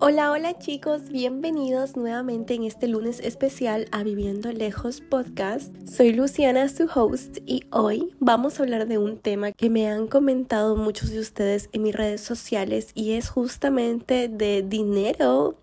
Hola, 0.00 0.30
hola 0.30 0.56
chicos, 0.60 1.08
bienvenidos 1.08 1.96
nuevamente 1.96 2.54
en 2.54 2.62
este 2.62 2.86
lunes 2.86 3.18
especial 3.18 3.88
a 3.90 4.04
Viviendo 4.04 4.52
Lejos 4.52 5.00
podcast. 5.00 5.74
Soy 5.88 6.12
Luciana, 6.12 6.68
su 6.68 6.88
host, 6.94 7.38
y 7.46 7.64
hoy 7.72 8.14
vamos 8.20 8.60
a 8.60 8.62
hablar 8.62 8.86
de 8.86 8.98
un 8.98 9.18
tema 9.18 9.50
que 9.50 9.70
me 9.70 9.88
han 9.88 10.06
comentado 10.06 10.76
muchos 10.76 11.10
de 11.10 11.18
ustedes 11.18 11.68
en 11.72 11.82
mis 11.82 11.96
redes 11.96 12.20
sociales 12.20 12.92
y 12.94 13.14
es 13.14 13.28
justamente 13.28 14.28
de 14.28 14.62
dinero. 14.62 15.56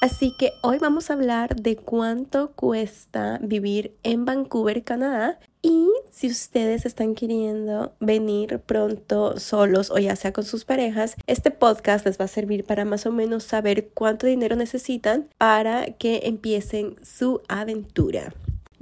Así 0.00 0.32
que 0.38 0.52
hoy 0.62 0.78
vamos 0.78 1.10
a 1.10 1.14
hablar 1.14 1.56
de 1.56 1.74
cuánto 1.74 2.52
cuesta 2.52 3.40
vivir 3.42 3.96
en 4.04 4.24
Vancouver, 4.24 4.84
Canadá 4.84 5.40
y 5.62 5.88
si 6.10 6.26
ustedes 6.28 6.84
están 6.84 7.14
queriendo 7.14 7.92
venir 8.00 8.58
pronto 8.58 9.38
solos 9.38 9.90
o 9.90 9.98
ya 9.98 10.16
sea 10.16 10.32
con 10.32 10.44
sus 10.44 10.64
parejas, 10.64 11.16
este 11.26 11.50
podcast 11.50 12.04
les 12.04 12.20
va 12.20 12.24
a 12.24 12.28
servir 12.28 12.64
para 12.64 12.84
más 12.84 13.06
o 13.06 13.12
menos 13.12 13.44
saber 13.44 13.88
cuánto 13.94 14.26
dinero 14.26 14.56
necesitan 14.56 15.28
para 15.38 15.86
que 15.92 16.22
empiecen 16.24 16.96
su 17.02 17.40
aventura. 17.48 18.34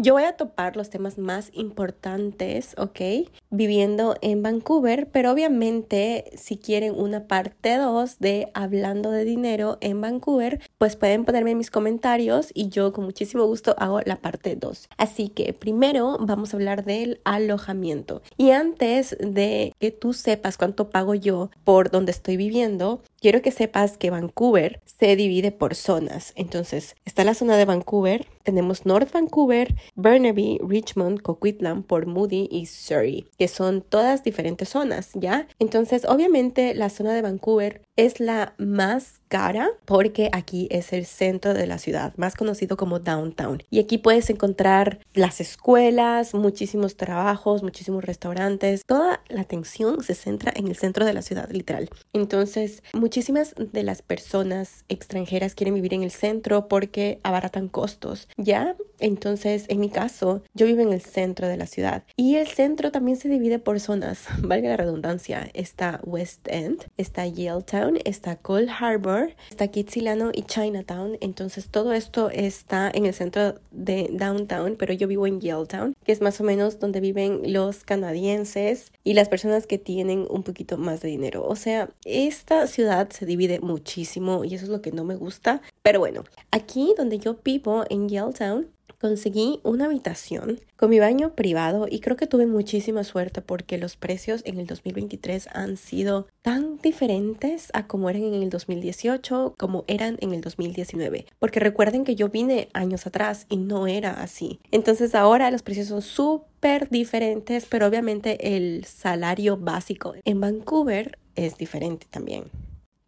Yo 0.02 0.14
voy 0.14 0.22
a 0.22 0.34
topar 0.34 0.78
los 0.78 0.88
temas 0.88 1.18
más 1.18 1.50
importantes, 1.52 2.74
¿ok? 2.78 3.28
Viviendo 3.50 4.16
en 4.22 4.42
Vancouver, 4.42 5.10
pero 5.12 5.30
obviamente 5.30 6.30
si 6.38 6.56
quieren 6.56 6.94
una 6.98 7.26
parte 7.26 7.76
2 7.76 8.18
de 8.18 8.50
hablando 8.54 9.10
de 9.10 9.26
dinero 9.26 9.76
en 9.82 10.00
Vancouver, 10.00 10.62
pues 10.78 10.96
pueden 10.96 11.26
ponerme 11.26 11.50
en 11.50 11.58
mis 11.58 11.70
comentarios 11.70 12.48
y 12.54 12.70
yo 12.70 12.94
con 12.94 13.04
muchísimo 13.04 13.44
gusto 13.44 13.74
hago 13.76 14.00
la 14.06 14.16
parte 14.16 14.56
2. 14.56 14.88
Así 14.96 15.28
que 15.28 15.52
primero 15.52 16.16
vamos 16.18 16.54
a 16.54 16.56
hablar 16.56 16.86
del 16.86 17.20
alojamiento. 17.24 18.22
Y 18.38 18.52
antes 18.52 19.18
de 19.20 19.74
que 19.78 19.90
tú 19.90 20.14
sepas 20.14 20.56
cuánto 20.56 20.88
pago 20.88 21.14
yo 21.14 21.50
por 21.62 21.90
donde 21.90 22.12
estoy 22.12 22.38
viviendo, 22.38 23.02
quiero 23.20 23.42
que 23.42 23.50
sepas 23.50 23.96
que 23.98 24.10
Vancouver 24.10 24.80
se 24.84 25.14
divide 25.14 25.52
por 25.52 25.74
zonas. 25.74 26.32
Entonces, 26.36 26.96
está 27.04 27.24
la 27.24 27.34
zona 27.34 27.56
de 27.56 27.66
Vancouver, 27.66 28.26
tenemos 28.42 28.86
North 28.86 29.12
Vancouver, 29.12 29.74
Burnaby, 29.94 30.58
Richmond, 30.66 31.20
Coquitlam, 31.20 31.82
Port 31.82 32.08
Moody 32.08 32.48
y 32.50 32.66
Surrey, 32.66 33.26
que 33.38 33.48
son 33.48 33.82
todas 33.82 34.24
diferentes 34.24 34.70
zonas, 34.70 35.10
¿ya? 35.14 35.46
Entonces, 35.58 36.04
obviamente, 36.06 36.74
la 36.74 36.88
zona 36.88 37.12
de 37.12 37.22
Vancouver 37.22 37.82
es 37.96 38.18
la 38.18 38.54
más 38.56 39.20
cara 39.28 39.70
porque 39.84 40.30
aquí 40.32 40.66
es 40.70 40.92
el 40.92 41.04
centro 41.04 41.52
de 41.52 41.66
la 41.66 41.78
ciudad, 41.78 42.14
más 42.16 42.34
conocido 42.34 42.76
como 42.76 42.98
downtown. 42.98 43.62
Y 43.68 43.78
aquí 43.78 43.98
puedes 43.98 44.30
encontrar 44.30 45.00
las 45.12 45.40
escuelas, 45.40 46.32
muchísimos 46.34 46.96
trabajos, 46.96 47.62
muchísimos 47.62 48.04
restaurantes. 48.04 48.82
Toda 48.86 49.20
la 49.28 49.42
atención 49.42 50.02
se 50.02 50.14
centra 50.14 50.52
en 50.56 50.66
el 50.68 50.76
centro 50.76 51.04
de 51.04 51.12
la 51.12 51.22
ciudad, 51.22 51.50
literal. 51.50 51.90
Entonces, 52.14 52.82
muchísimas 53.10 53.56
de 53.56 53.82
las 53.82 54.02
personas 54.02 54.84
extranjeras 54.88 55.56
quieren 55.56 55.74
vivir 55.74 55.94
en 55.94 56.04
el 56.04 56.12
centro 56.12 56.68
porque 56.68 57.18
abaratan 57.24 57.66
costos, 57.66 58.28
¿ya? 58.36 58.76
Entonces, 59.00 59.64
en 59.68 59.80
mi 59.80 59.88
caso, 59.88 60.42
yo 60.54 60.66
vivo 60.66 60.82
en 60.82 60.92
el 60.92 61.00
centro 61.00 61.48
de 61.48 61.56
la 61.56 61.66
ciudad 61.66 62.04
y 62.16 62.36
el 62.36 62.46
centro 62.46 62.92
también 62.92 63.16
se 63.16 63.28
divide 63.28 63.58
por 63.58 63.80
zonas, 63.80 64.26
valga 64.40 64.68
la 64.68 64.76
redundancia. 64.76 65.50
Está 65.54 66.00
West 66.04 66.46
End, 66.48 66.84
está 66.96 67.26
Yaletown, 67.26 67.98
está 68.04 68.36
Cold 68.36 68.68
Harbor, 68.68 69.34
está 69.50 69.68
Kitsilano 69.68 70.30
y 70.32 70.42
Chinatown. 70.42 71.18
Entonces, 71.20 71.68
todo 71.68 71.92
esto 71.92 72.30
está 72.30 72.90
en 72.92 73.06
el 73.06 73.14
centro 73.14 73.54
de 73.70 74.10
downtown, 74.12 74.76
pero 74.78 74.92
yo 74.92 75.08
vivo 75.08 75.26
en 75.26 75.40
Yaletown, 75.40 75.94
que 76.04 76.12
es 76.12 76.20
más 76.20 76.40
o 76.40 76.44
menos 76.44 76.78
donde 76.78 77.00
viven 77.00 77.52
los 77.52 77.84
canadienses 77.84 78.92
y 79.04 79.14
las 79.14 79.28
personas 79.28 79.66
que 79.66 79.78
tienen 79.78 80.26
un 80.28 80.42
poquito 80.42 80.76
más 80.78 81.00
de 81.00 81.08
dinero. 81.08 81.44
O 81.46 81.56
sea, 81.56 81.90
esta 82.04 82.66
ciudad 82.66 83.10
se 83.10 83.26
divide 83.26 83.60
muchísimo 83.60 84.44
y 84.44 84.54
eso 84.54 84.64
es 84.64 84.70
lo 84.70 84.82
que 84.82 84.92
no 84.92 85.04
me 85.04 85.16
gusta. 85.16 85.62
Pero 85.82 86.00
bueno, 86.00 86.24
aquí 86.50 86.94
donde 86.96 87.18
yo 87.18 87.38
vivo 87.42 87.84
en 87.88 88.08
Yaletown, 88.08 88.68
Conseguí 89.00 89.60
una 89.62 89.86
habitación 89.86 90.60
con 90.76 90.90
mi 90.90 91.00
baño 91.00 91.34
privado 91.34 91.86
y 91.90 92.00
creo 92.00 92.18
que 92.18 92.26
tuve 92.26 92.44
muchísima 92.44 93.02
suerte 93.02 93.40
porque 93.40 93.78
los 93.78 93.96
precios 93.96 94.42
en 94.44 94.60
el 94.60 94.66
2023 94.66 95.48
han 95.54 95.78
sido 95.78 96.26
tan 96.42 96.76
diferentes 96.76 97.70
a 97.72 97.86
como 97.86 98.10
eran 98.10 98.24
en 98.24 98.42
el 98.42 98.50
2018 98.50 99.54
como 99.56 99.84
eran 99.86 100.18
en 100.20 100.34
el 100.34 100.42
2019. 100.42 101.24
Porque 101.38 101.60
recuerden 101.60 102.04
que 102.04 102.14
yo 102.14 102.28
vine 102.28 102.68
años 102.74 103.06
atrás 103.06 103.46
y 103.48 103.56
no 103.56 103.86
era 103.86 104.20
así. 104.20 104.60
Entonces 104.70 105.14
ahora 105.14 105.50
los 105.50 105.62
precios 105.62 105.86
son 105.86 106.02
súper 106.02 106.90
diferentes, 106.90 107.64
pero 107.64 107.86
obviamente 107.86 108.54
el 108.54 108.84
salario 108.84 109.56
básico 109.56 110.12
en 110.26 110.42
Vancouver 110.42 111.18
es 111.36 111.56
diferente 111.56 112.06
también. 112.10 112.50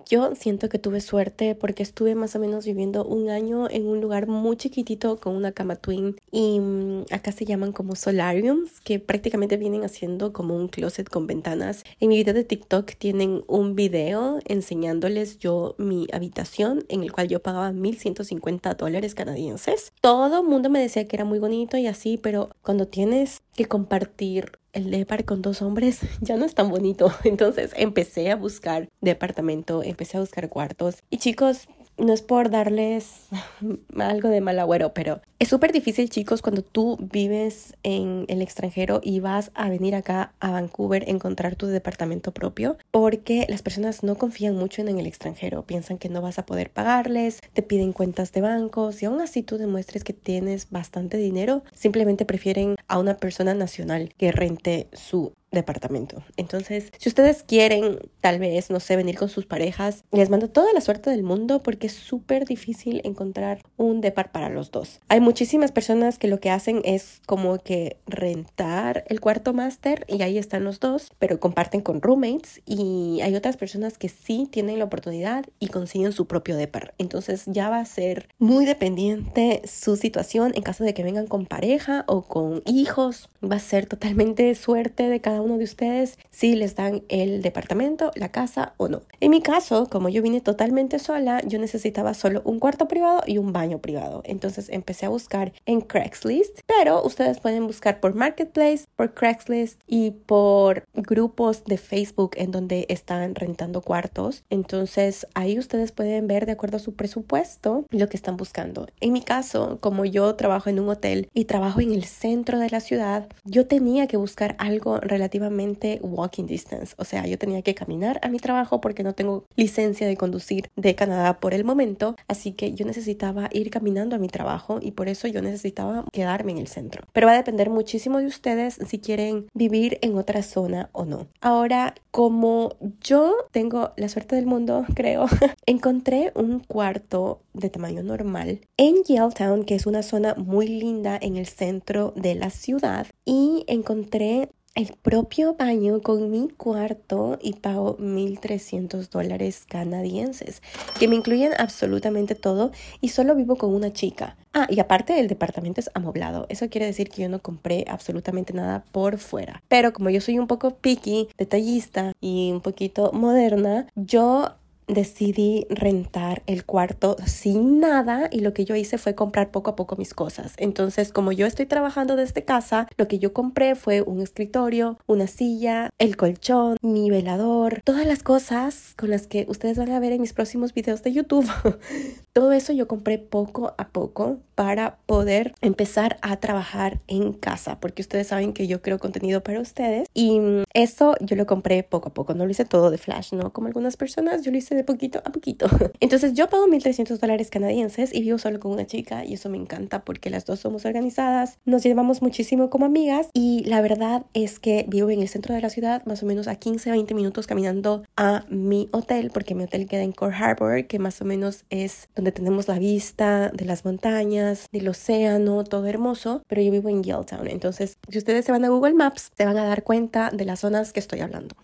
Yo 0.08 0.34
siento 0.34 0.68
que 0.68 0.78
tuve 0.78 1.00
suerte 1.00 1.54
porque 1.54 1.82
estuve 1.82 2.14
más 2.14 2.34
o 2.36 2.38
menos 2.38 2.66
viviendo 2.66 3.04
un 3.04 3.30
año 3.30 3.68
en 3.70 3.86
un 3.86 4.00
lugar 4.00 4.26
muy 4.26 4.56
chiquitito 4.56 5.16
con 5.18 5.34
una 5.34 5.52
cama 5.52 5.76
twin 5.76 6.16
y 6.30 6.60
mm, 6.60 7.04
acá 7.10 7.32
se 7.32 7.44
llaman 7.44 7.72
como 7.72 7.96
solariums 7.96 8.80
que 8.80 8.98
prácticamente 8.98 9.56
vienen 9.56 9.84
haciendo 9.84 10.32
como 10.32 10.56
un 10.56 10.68
closet 10.68 11.08
con 11.08 11.26
ventanas. 11.26 11.84
En 12.00 12.08
mi 12.08 12.16
video 12.16 12.34
de 12.34 12.44
TikTok 12.44 12.92
tienen 12.96 13.44
un 13.46 13.74
video 13.74 14.38
enseñándoles 14.46 15.38
yo 15.38 15.74
mi 15.78 16.06
habitación 16.12 16.84
en 16.88 17.02
el 17.02 17.12
cual 17.12 17.28
yo 17.28 17.40
pagaba 17.40 17.72
1150 17.72 18.74
dólares 18.74 19.14
canadienses. 19.14 19.92
Todo 20.00 20.40
el 20.40 20.46
mundo 20.46 20.70
me 20.70 20.80
decía 20.80 21.06
que 21.06 21.16
era 21.16 21.24
muy 21.24 21.38
bonito 21.38 21.76
y 21.76 21.86
así, 21.86 22.18
pero 22.18 22.50
cuando 22.62 22.86
tienes 22.86 23.42
que 23.54 23.66
compartir 23.66 24.52
el 24.72 24.90
depart 24.90 25.24
con 25.24 25.42
dos 25.42 25.62
hombres 25.62 26.00
ya 26.20 26.36
no 26.36 26.44
es 26.44 26.54
tan 26.54 26.68
bonito. 26.68 27.12
Entonces 27.24 27.72
empecé 27.76 28.30
a 28.30 28.36
buscar 28.36 28.88
departamento, 29.00 29.82
empecé 29.82 30.16
a 30.16 30.20
buscar 30.20 30.48
cuartos. 30.48 31.02
Y 31.10 31.18
chicos, 31.18 31.68
no 31.98 32.12
es 32.12 32.22
por 32.22 32.50
darles 32.50 33.28
algo 33.98 34.28
de 34.28 34.40
mal 34.40 34.58
agüero, 34.58 34.92
pero 34.94 35.20
es 35.38 35.48
súper 35.48 35.72
difícil, 35.72 36.08
chicos, 36.08 36.40
cuando 36.40 36.62
tú 36.62 36.98
vives 37.00 37.74
en 37.82 38.26
el 38.28 38.42
extranjero 38.42 39.00
y 39.02 39.20
vas 39.20 39.50
a 39.54 39.68
venir 39.68 39.94
acá 39.94 40.32
a 40.40 40.52
Vancouver 40.52 41.08
encontrar 41.08 41.56
tu 41.56 41.66
departamento 41.66 42.32
propio, 42.32 42.76
porque 42.90 43.46
las 43.48 43.62
personas 43.62 44.02
no 44.02 44.16
confían 44.16 44.56
mucho 44.56 44.82
en 44.82 44.98
el 44.98 45.06
extranjero, 45.06 45.62
piensan 45.62 45.98
que 45.98 46.08
no 46.08 46.22
vas 46.22 46.38
a 46.38 46.46
poder 46.46 46.70
pagarles, 46.70 47.40
te 47.52 47.62
piden 47.62 47.92
cuentas 47.92 48.32
de 48.32 48.40
bancos 48.40 49.02
y 49.02 49.06
aún 49.06 49.20
así 49.20 49.42
tú 49.42 49.58
demuestres 49.58 50.04
que 50.04 50.12
tienes 50.12 50.70
bastante 50.70 51.16
dinero, 51.16 51.64
simplemente 51.74 52.24
prefieren 52.24 52.76
a 52.86 52.98
una 52.98 53.16
persona 53.16 53.54
nacional 53.54 54.14
que 54.16 54.32
rente 54.32 54.88
su 54.92 55.32
departamento. 55.52 56.22
Entonces, 56.36 56.90
si 56.98 57.08
ustedes 57.08 57.42
quieren, 57.42 57.98
tal 58.20 58.38
vez, 58.38 58.70
no 58.70 58.80
sé, 58.80 58.96
venir 58.96 59.16
con 59.16 59.28
sus 59.28 59.46
parejas, 59.46 60.04
les 60.10 60.30
mando 60.30 60.48
toda 60.48 60.72
la 60.72 60.80
suerte 60.80 61.10
del 61.10 61.22
mundo 61.22 61.62
porque 61.62 61.86
es 61.86 61.92
súper 61.92 62.44
difícil 62.44 63.00
encontrar 63.04 63.62
un 63.76 64.00
depart 64.00 64.32
para 64.32 64.48
los 64.48 64.70
dos. 64.70 65.00
Hay 65.08 65.20
muchísimas 65.20 65.72
personas 65.72 66.18
que 66.18 66.28
lo 66.28 66.40
que 66.40 66.50
hacen 66.50 66.80
es 66.84 67.20
como 67.26 67.58
que 67.58 67.98
rentar 68.06 69.04
el 69.08 69.20
cuarto 69.20 69.52
máster 69.52 70.04
y 70.08 70.22
ahí 70.22 70.38
están 70.38 70.64
los 70.64 70.80
dos, 70.80 71.12
pero 71.18 71.38
comparten 71.38 71.80
con 71.82 72.00
roommates 72.00 72.62
y 72.66 73.20
hay 73.22 73.34
otras 73.34 73.56
personas 73.56 73.98
que 73.98 74.08
sí 74.08 74.48
tienen 74.50 74.78
la 74.78 74.86
oportunidad 74.86 75.44
y 75.60 75.68
consiguen 75.68 76.12
su 76.12 76.26
propio 76.26 76.56
depart. 76.56 76.94
Entonces, 76.98 77.44
ya 77.46 77.68
va 77.68 77.80
a 77.80 77.84
ser 77.84 78.28
muy 78.38 78.64
dependiente 78.64 79.62
su 79.66 79.96
situación 79.96 80.52
en 80.54 80.62
caso 80.62 80.84
de 80.84 80.94
que 80.94 81.04
vengan 81.04 81.26
con 81.26 81.46
pareja 81.46 82.04
o 82.06 82.22
con 82.22 82.62
hijos. 82.66 83.28
Va 83.44 83.56
a 83.56 83.60
ser 83.60 83.86
totalmente 83.86 84.54
suerte 84.54 85.08
de 85.08 85.20
cada 85.20 85.41
uno 85.42 85.58
de 85.58 85.64
ustedes 85.64 86.18
si 86.30 86.54
les 86.54 86.74
dan 86.76 87.02
el 87.08 87.42
departamento, 87.42 88.10
la 88.14 88.30
casa 88.30 88.74
o 88.76 88.88
no. 88.88 89.02
En 89.20 89.30
mi 89.30 89.42
caso, 89.42 89.88
como 89.90 90.08
yo 90.08 90.22
vine 90.22 90.40
totalmente 90.40 90.98
sola, 90.98 91.40
yo 91.46 91.58
necesitaba 91.58 92.14
solo 92.14 92.42
un 92.44 92.58
cuarto 92.58 92.88
privado 92.88 93.22
y 93.26 93.38
un 93.38 93.52
baño 93.52 93.78
privado. 93.78 94.22
Entonces 94.24 94.68
empecé 94.68 95.06
a 95.06 95.10
buscar 95.10 95.52
en 95.66 95.80
Craigslist, 95.80 96.60
pero 96.66 97.02
ustedes 97.04 97.40
pueden 97.40 97.66
buscar 97.66 98.00
por 98.00 98.14
Marketplace, 98.14 98.86
por 98.96 99.14
Craigslist 99.14 99.80
y 99.86 100.12
por 100.12 100.84
grupos 100.94 101.64
de 101.64 101.76
Facebook 101.76 102.32
en 102.36 102.50
donde 102.50 102.86
están 102.88 103.34
rentando 103.34 103.82
cuartos. 103.82 104.44
Entonces 104.50 105.26
ahí 105.34 105.58
ustedes 105.58 105.92
pueden 105.92 106.26
ver 106.26 106.46
de 106.46 106.52
acuerdo 106.52 106.76
a 106.76 106.80
su 106.80 106.94
presupuesto 106.94 107.84
lo 107.90 108.08
que 108.08 108.16
están 108.16 108.36
buscando. 108.36 108.86
En 109.00 109.12
mi 109.12 109.22
caso, 109.22 109.78
como 109.80 110.04
yo 110.04 110.34
trabajo 110.34 110.70
en 110.70 110.80
un 110.80 110.88
hotel 110.88 111.28
y 111.34 111.44
trabajo 111.46 111.80
en 111.80 111.92
el 111.92 112.04
centro 112.04 112.58
de 112.58 112.70
la 112.70 112.80
ciudad, 112.80 113.28
yo 113.44 113.66
tenía 113.66 114.06
que 114.06 114.16
buscar 114.16 114.56
algo 114.58 114.98
relativamente 114.98 115.31
relativamente 115.32 115.98
walking 116.02 116.46
distance. 116.46 116.94
O 116.98 117.04
sea, 117.04 117.26
yo 117.26 117.38
tenía 117.38 117.62
que 117.62 117.74
caminar 117.74 118.18
a 118.22 118.28
mi 118.28 118.38
trabajo 118.38 118.80
porque 118.80 119.02
no 119.02 119.14
tengo 119.14 119.44
licencia 119.56 120.06
de 120.06 120.16
conducir 120.16 120.68
de 120.76 120.94
Canadá 120.94 121.40
por 121.40 121.54
el 121.54 121.64
momento. 121.64 122.16
Así 122.28 122.52
que 122.52 122.74
yo 122.74 122.84
necesitaba 122.84 123.48
ir 123.52 123.70
caminando 123.70 124.16
a 124.16 124.18
mi 124.18 124.28
trabajo 124.28 124.78
y 124.80 124.92
por 124.92 125.08
eso 125.08 125.28
yo 125.28 125.40
necesitaba 125.40 126.04
quedarme 126.12 126.52
en 126.52 126.58
el 126.58 126.68
centro. 126.68 127.04
Pero 127.12 127.26
va 127.26 127.32
a 127.32 127.36
depender 127.36 127.70
muchísimo 127.70 128.18
de 128.18 128.26
ustedes 128.26 128.78
si 128.86 128.98
quieren 128.98 129.46
vivir 129.54 129.98
en 130.02 130.18
otra 130.18 130.42
zona 130.42 130.90
o 130.92 131.04
no. 131.04 131.28
Ahora, 131.40 131.94
como 132.10 132.76
yo 133.00 133.34
tengo 133.52 133.92
la 133.96 134.08
suerte 134.08 134.36
del 134.36 134.46
mundo, 134.46 134.84
creo, 134.94 135.26
encontré 135.66 136.32
un 136.34 136.60
cuarto 136.60 137.40
de 137.54 137.70
tamaño 137.70 138.02
normal 138.02 138.60
en 138.76 139.02
Yaletown, 139.04 139.64
que 139.64 139.74
es 139.74 139.86
una 139.86 140.02
zona 140.02 140.34
muy 140.34 140.66
linda 140.66 141.18
en 141.20 141.36
el 141.36 141.46
centro 141.46 142.12
de 142.16 142.34
la 142.34 142.50
ciudad, 142.50 143.06
y 143.24 143.64
encontré 143.66 144.50
el 144.74 144.94
propio 145.02 145.54
baño 145.54 146.00
con 146.00 146.30
mi 146.30 146.48
cuarto 146.48 147.38
y 147.42 147.54
pago 147.54 147.96
1.300 147.98 149.08
dólares 149.10 149.64
canadienses, 149.68 150.62
que 150.98 151.08
me 151.08 151.16
incluyen 151.16 151.52
absolutamente 151.58 152.34
todo 152.34 152.72
y 153.00 153.10
solo 153.10 153.34
vivo 153.34 153.56
con 153.56 153.74
una 153.74 153.92
chica. 153.92 154.36
Ah, 154.54 154.66
y 154.70 154.80
aparte 154.80 155.18
el 155.18 155.28
departamento 155.28 155.80
es 155.80 155.90
amoblado. 155.94 156.46
Eso 156.48 156.68
quiere 156.68 156.86
decir 156.86 157.08
que 157.10 157.22
yo 157.22 157.28
no 157.28 157.40
compré 157.40 157.84
absolutamente 157.88 158.52
nada 158.52 158.84
por 158.92 159.18
fuera. 159.18 159.62
Pero 159.68 159.92
como 159.92 160.10
yo 160.10 160.20
soy 160.20 160.38
un 160.38 160.46
poco 160.46 160.76
picky, 160.76 161.28
detallista 161.38 162.12
y 162.20 162.50
un 162.52 162.60
poquito 162.60 163.12
moderna, 163.12 163.86
yo 163.94 164.54
decidí 164.86 165.66
rentar 165.70 166.42
el 166.46 166.64
cuarto 166.64 167.16
sin 167.26 167.80
nada 167.80 168.28
y 168.30 168.40
lo 168.40 168.52
que 168.52 168.64
yo 168.64 168.76
hice 168.76 168.98
fue 168.98 169.14
comprar 169.14 169.50
poco 169.50 169.70
a 169.70 169.76
poco 169.76 169.96
mis 169.96 170.14
cosas. 170.14 170.54
Entonces, 170.56 171.12
como 171.12 171.32
yo 171.32 171.46
estoy 171.46 171.66
trabajando 171.66 172.16
desde 172.16 172.44
casa, 172.44 172.86
lo 172.96 173.08
que 173.08 173.18
yo 173.18 173.32
compré 173.32 173.74
fue 173.74 174.02
un 174.02 174.20
escritorio, 174.20 174.98
una 175.06 175.26
silla, 175.26 175.90
el 175.98 176.16
colchón, 176.16 176.76
mi 176.82 177.10
velador, 177.10 177.80
todas 177.84 178.06
las 178.06 178.22
cosas 178.22 178.94
con 178.96 179.10
las 179.10 179.26
que 179.26 179.46
ustedes 179.48 179.78
van 179.78 179.90
a 179.90 180.00
ver 180.00 180.12
en 180.12 180.20
mis 180.20 180.32
próximos 180.32 180.74
videos 180.74 181.02
de 181.02 181.12
YouTube. 181.12 181.48
Todo 182.32 182.52
eso 182.52 182.72
yo 182.72 182.88
compré 182.88 183.18
poco 183.18 183.74
a 183.78 183.88
poco 183.88 184.38
para 184.54 184.98
poder 185.06 185.54
empezar 185.60 186.18
a 186.22 186.36
trabajar 186.36 187.00
en 187.08 187.32
casa, 187.32 187.80
porque 187.80 188.02
ustedes 188.02 188.28
saben 188.28 188.52
que 188.52 188.66
yo 188.66 188.82
creo 188.82 188.98
contenido 188.98 189.42
para 189.42 189.60
ustedes 189.60 190.08
y 190.14 190.40
eso 190.74 191.14
yo 191.20 191.36
lo 191.36 191.46
compré 191.46 191.82
poco 191.82 192.08
a 192.08 192.14
poco, 192.14 192.34
no 192.34 192.44
lo 192.44 192.50
hice 192.50 192.64
todo 192.64 192.90
de 192.90 192.98
flash, 192.98 193.32
¿no? 193.32 193.52
Como 193.52 193.66
algunas 193.66 193.96
personas, 193.96 194.42
yo 194.42 194.50
lo 194.50 194.58
hice 194.58 194.71
de 194.74 194.84
poquito 194.84 195.20
a 195.24 195.32
poquito. 195.32 195.66
Entonces 196.00 196.34
yo 196.34 196.48
pago 196.48 196.66
1.300 196.66 197.18
dólares 197.18 197.50
canadienses 197.50 198.14
y 198.14 198.20
vivo 198.20 198.38
solo 198.38 198.60
con 198.60 198.72
una 198.72 198.86
chica 198.86 199.24
y 199.24 199.34
eso 199.34 199.48
me 199.48 199.58
encanta 199.58 200.04
porque 200.04 200.30
las 200.30 200.44
dos 200.44 200.60
somos 200.60 200.84
organizadas, 200.84 201.58
nos 201.64 201.82
llevamos 201.82 202.22
muchísimo 202.22 202.70
como 202.70 202.86
amigas 202.86 203.28
y 203.34 203.64
la 203.64 203.80
verdad 203.80 204.24
es 204.34 204.58
que 204.58 204.84
vivo 204.88 205.10
en 205.10 205.20
el 205.20 205.28
centro 205.28 205.54
de 205.54 205.60
la 205.60 205.70
ciudad, 205.70 206.04
más 206.06 206.22
o 206.22 206.26
menos 206.26 206.48
a 206.48 206.56
15, 206.56 206.90
20 206.90 207.14
minutos 207.14 207.46
caminando 207.46 208.04
a 208.16 208.44
mi 208.48 208.88
hotel, 208.92 209.30
porque 209.32 209.54
mi 209.54 209.64
hotel 209.64 209.86
queda 209.86 210.02
en 210.02 210.12
Core 210.12 210.34
Harbor, 210.34 210.86
que 210.86 210.98
más 210.98 211.20
o 211.20 211.24
menos 211.24 211.64
es 211.70 212.08
donde 212.14 212.32
tenemos 212.32 212.68
la 212.68 212.78
vista 212.78 213.50
de 213.50 213.64
las 213.64 213.84
montañas, 213.84 214.66
del 214.72 214.88
océano, 214.88 215.64
todo 215.64 215.86
hermoso, 215.86 216.42
pero 216.46 216.62
yo 216.62 216.70
vivo 216.70 216.88
en 216.88 217.02
Yaletown. 217.02 217.48
Entonces, 217.48 217.98
si 218.08 218.18
ustedes 218.18 218.44
se 218.44 218.52
van 218.52 218.64
a 218.64 218.68
Google 218.68 218.94
Maps, 218.94 219.30
se 219.36 219.44
van 219.44 219.56
a 219.56 219.64
dar 219.64 219.82
cuenta 219.82 220.30
de 220.30 220.44
las 220.44 220.60
zonas 220.60 220.92
que 220.92 221.00
estoy 221.00 221.20
hablando. 221.20 221.54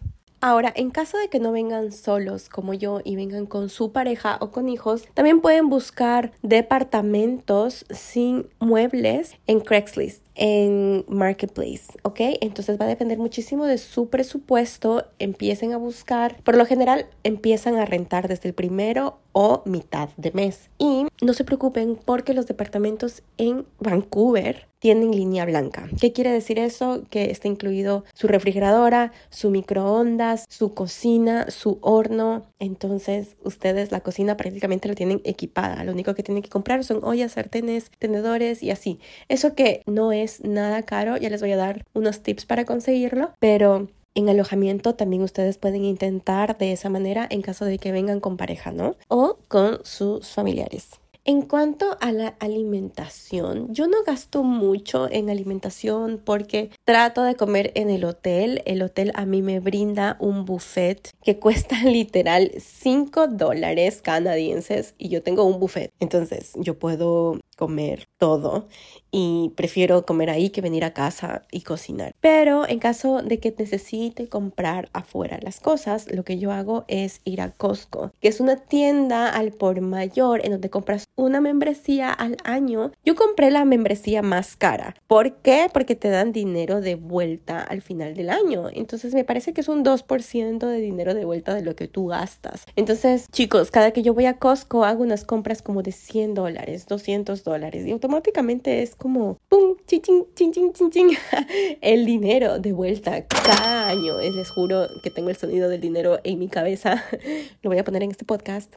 Ahora, 0.40 0.72
en 0.76 0.90
caso 0.90 1.18
de 1.18 1.28
que 1.28 1.40
no 1.40 1.50
vengan 1.50 1.90
solos 1.90 2.48
como 2.48 2.72
yo 2.72 3.00
y 3.02 3.16
vengan 3.16 3.46
con 3.46 3.68
su 3.68 3.90
pareja 3.90 4.38
o 4.40 4.50
con 4.50 4.68
hijos, 4.68 5.04
también 5.14 5.40
pueden 5.40 5.68
buscar 5.68 6.30
departamentos 6.42 7.84
sin 7.90 8.48
muebles 8.60 9.36
en 9.48 9.60
Craigslist, 9.60 10.24
en 10.36 11.04
Marketplace, 11.08 11.86
¿ok? 12.02 12.20
Entonces 12.40 12.80
va 12.80 12.84
a 12.84 12.88
depender 12.88 13.18
muchísimo 13.18 13.64
de 13.64 13.78
su 13.78 14.08
presupuesto. 14.08 15.06
Empiecen 15.18 15.72
a 15.72 15.76
buscar, 15.76 16.40
por 16.44 16.56
lo 16.56 16.66
general 16.66 17.06
empiezan 17.24 17.76
a 17.76 17.84
rentar 17.84 18.28
desde 18.28 18.48
el 18.48 18.54
primero 18.54 19.18
o 19.32 19.62
mitad 19.64 20.10
de 20.16 20.30
mes. 20.30 20.70
Y 20.78 21.06
no 21.20 21.32
se 21.32 21.44
preocupen 21.44 21.98
porque 22.04 22.32
los 22.34 22.46
departamentos 22.46 23.22
en 23.38 23.66
Vancouver 23.80 24.67
tienen 24.78 25.12
línea 25.12 25.44
blanca. 25.44 25.88
¿Qué 26.00 26.12
quiere 26.12 26.32
decir 26.32 26.58
eso? 26.58 27.02
Que 27.10 27.30
está 27.30 27.48
incluido 27.48 28.04
su 28.14 28.28
refrigeradora, 28.28 29.12
su 29.30 29.50
microondas, 29.50 30.44
su 30.48 30.74
cocina, 30.74 31.50
su 31.50 31.78
horno. 31.80 32.46
Entonces 32.58 33.36
ustedes 33.42 33.92
la 33.92 34.00
cocina 34.00 34.36
prácticamente 34.36 34.88
la 34.88 34.94
tienen 34.94 35.20
equipada. 35.24 35.84
Lo 35.84 35.92
único 35.92 36.14
que 36.14 36.22
tienen 36.22 36.42
que 36.42 36.48
comprar 36.48 36.84
son 36.84 37.00
ollas, 37.02 37.32
sartenes, 37.32 37.90
tenedores 37.98 38.62
y 38.62 38.70
así. 38.70 39.00
Eso 39.28 39.54
que 39.54 39.82
no 39.86 40.12
es 40.12 40.42
nada 40.44 40.82
caro, 40.82 41.16
ya 41.16 41.30
les 41.30 41.40
voy 41.40 41.52
a 41.52 41.56
dar 41.56 41.84
unos 41.94 42.22
tips 42.22 42.46
para 42.46 42.64
conseguirlo, 42.64 43.32
pero 43.38 43.88
en 44.14 44.28
alojamiento 44.28 44.94
también 44.94 45.22
ustedes 45.22 45.58
pueden 45.58 45.84
intentar 45.84 46.58
de 46.58 46.72
esa 46.72 46.88
manera 46.88 47.26
en 47.30 47.42
caso 47.42 47.64
de 47.64 47.78
que 47.78 47.92
vengan 47.92 48.20
con 48.20 48.36
pareja. 48.36 48.72
O 49.08 49.38
con 49.48 49.78
sus 49.84 50.28
familiares. 50.28 50.90
En 51.28 51.42
cuanto 51.42 51.98
a 52.00 52.10
la 52.10 52.28
alimentación, 52.40 53.66
yo 53.74 53.86
no 53.86 54.02
gasto 54.02 54.44
mucho 54.44 55.10
en 55.12 55.28
alimentación 55.28 56.22
porque 56.24 56.70
trato 56.86 57.22
de 57.22 57.34
comer 57.34 57.70
en 57.74 57.90
el 57.90 58.06
hotel. 58.06 58.62
El 58.64 58.80
hotel 58.80 59.12
a 59.14 59.26
mí 59.26 59.42
me 59.42 59.60
brinda 59.60 60.16
un 60.20 60.46
buffet 60.46 61.10
que 61.22 61.38
cuesta 61.38 61.84
literal 61.84 62.52
5 62.56 63.26
dólares 63.26 64.00
canadienses 64.00 64.94
y 64.96 65.10
yo 65.10 65.22
tengo 65.22 65.44
un 65.44 65.60
buffet. 65.60 65.92
Entonces 66.00 66.52
yo 66.56 66.78
puedo 66.78 67.38
comer 67.58 68.08
todo 68.18 68.68
y 69.10 69.52
prefiero 69.56 70.06
comer 70.06 70.30
ahí 70.30 70.50
que 70.50 70.60
venir 70.60 70.84
a 70.84 70.92
casa 70.92 71.42
y 71.50 71.62
cocinar. 71.62 72.14
Pero 72.20 72.68
en 72.68 72.78
caso 72.78 73.20
de 73.22 73.38
que 73.38 73.54
necesite 73.58 74.28
comprar 74.28 74.88
afuera 74.92 75.38
las 75.42 75.60
cosas, 75.60 76.10
lo 76.12 76.24
que 76.24 76.38
yo 76.38 76.52
hago 76.52 76.84
es 76.88 77.20
ir 77.24 77.40
a 77.40 77.50
Costco, 77.50 78.12
que 78.20 78.28
es 78.28 78.40
una 78.40 78.56
tienda 78.56 79.28
al 79.30 79.52
por 79.52 79.80
mayor 79.80 80.44
en 80.44 80.52
donde 80.52 80.70
compras 80.70 81.08
una 81.16 81.40
membresía 81.40 82.12
al 82.12 82.36
año. 82.44 82.92
Yo 83.04 83.16
compré 83.16 83.50
la 83.50 83.64
membresía 83.64 84.22
más 84.22 84.56
cara. 84.56 84.94
¿Por 85.06 85.36
qué? 85.36 85.68
Porque 85.72 85.96
te 85.96 86.10
dan 86.10 86.32
dinero 86.32 86.80
de 86.80 86.94
vuelta 86.94 87.62
al 87.62 87.82
final 87.82 88.14
del 88.14 88.30
año. 88.30 88.68
Entonces 88.72 89.14
me 89.14 89.24
parece 89.24 89.52
que 89.52 89.62
es 89.62 89.68
un 89.68 89.84
2% 89.84 90.58
de 90.66 90.78
dinero 90.78 91.14
de 91.14 91.24
vuelta 91.24 91.54
de 91.54 91.62
lo 91.62 91.74
que 91.74 91.88
tú 91.88 92.06
gastas. 92.06 92.66
Entonces, 92.76 93.26
chicos, 93.32 93.70
cada 93.70 93.90
que 93.90 94.02
yo 94.02 94.14
voy 94.14 94.26
a 94.26 94.38
Costco 94.38 94.84
hago 94.84 95.02
unas 95.02 95.24
compras 95.24 95.62
como 95.62 95.82
de 95.82 95.92
100 95.92 96.34
dólares, 96.34 96.86
200 96.86 97.42
dólares 97.42 97.47
y 97.56 97.90
automáticamente 97.90 98.82
es 98.82 98.94
como 98.94 99.38
¡pum! 99.48 99.76
¡Chin, 99.86 100.02
chin, 100.02 100.26
chin, 100.34 100.52
chin, 100.52 100.72
chin, 100.72 100.90
chin! 100.90 101.10
el 101.80 102.04
dinero 102.04 102.58
de 102.58 102.72
vuelta 102.72 103.26
cada 103.26 103.88
año. 103.88 104.18
Les 104.18 104.50
juro 104.50 104.86
que 105.02 105.10
tengo 105.10 105.30
el 105.30 105.36
sonido 105.36 105.70
del 105.70 105.80
dinero 105.80 106.18
en 106.24 106.38
mi 106.38 106.48
cabeza. 106.48 107.02
Lo 107.62 107.70
voy 107.70 107.78
a 107.78 107.84
poner 107.84 108.02
en 108.02 108.10
este 108.10 108.26
podcast. 108.26 108.74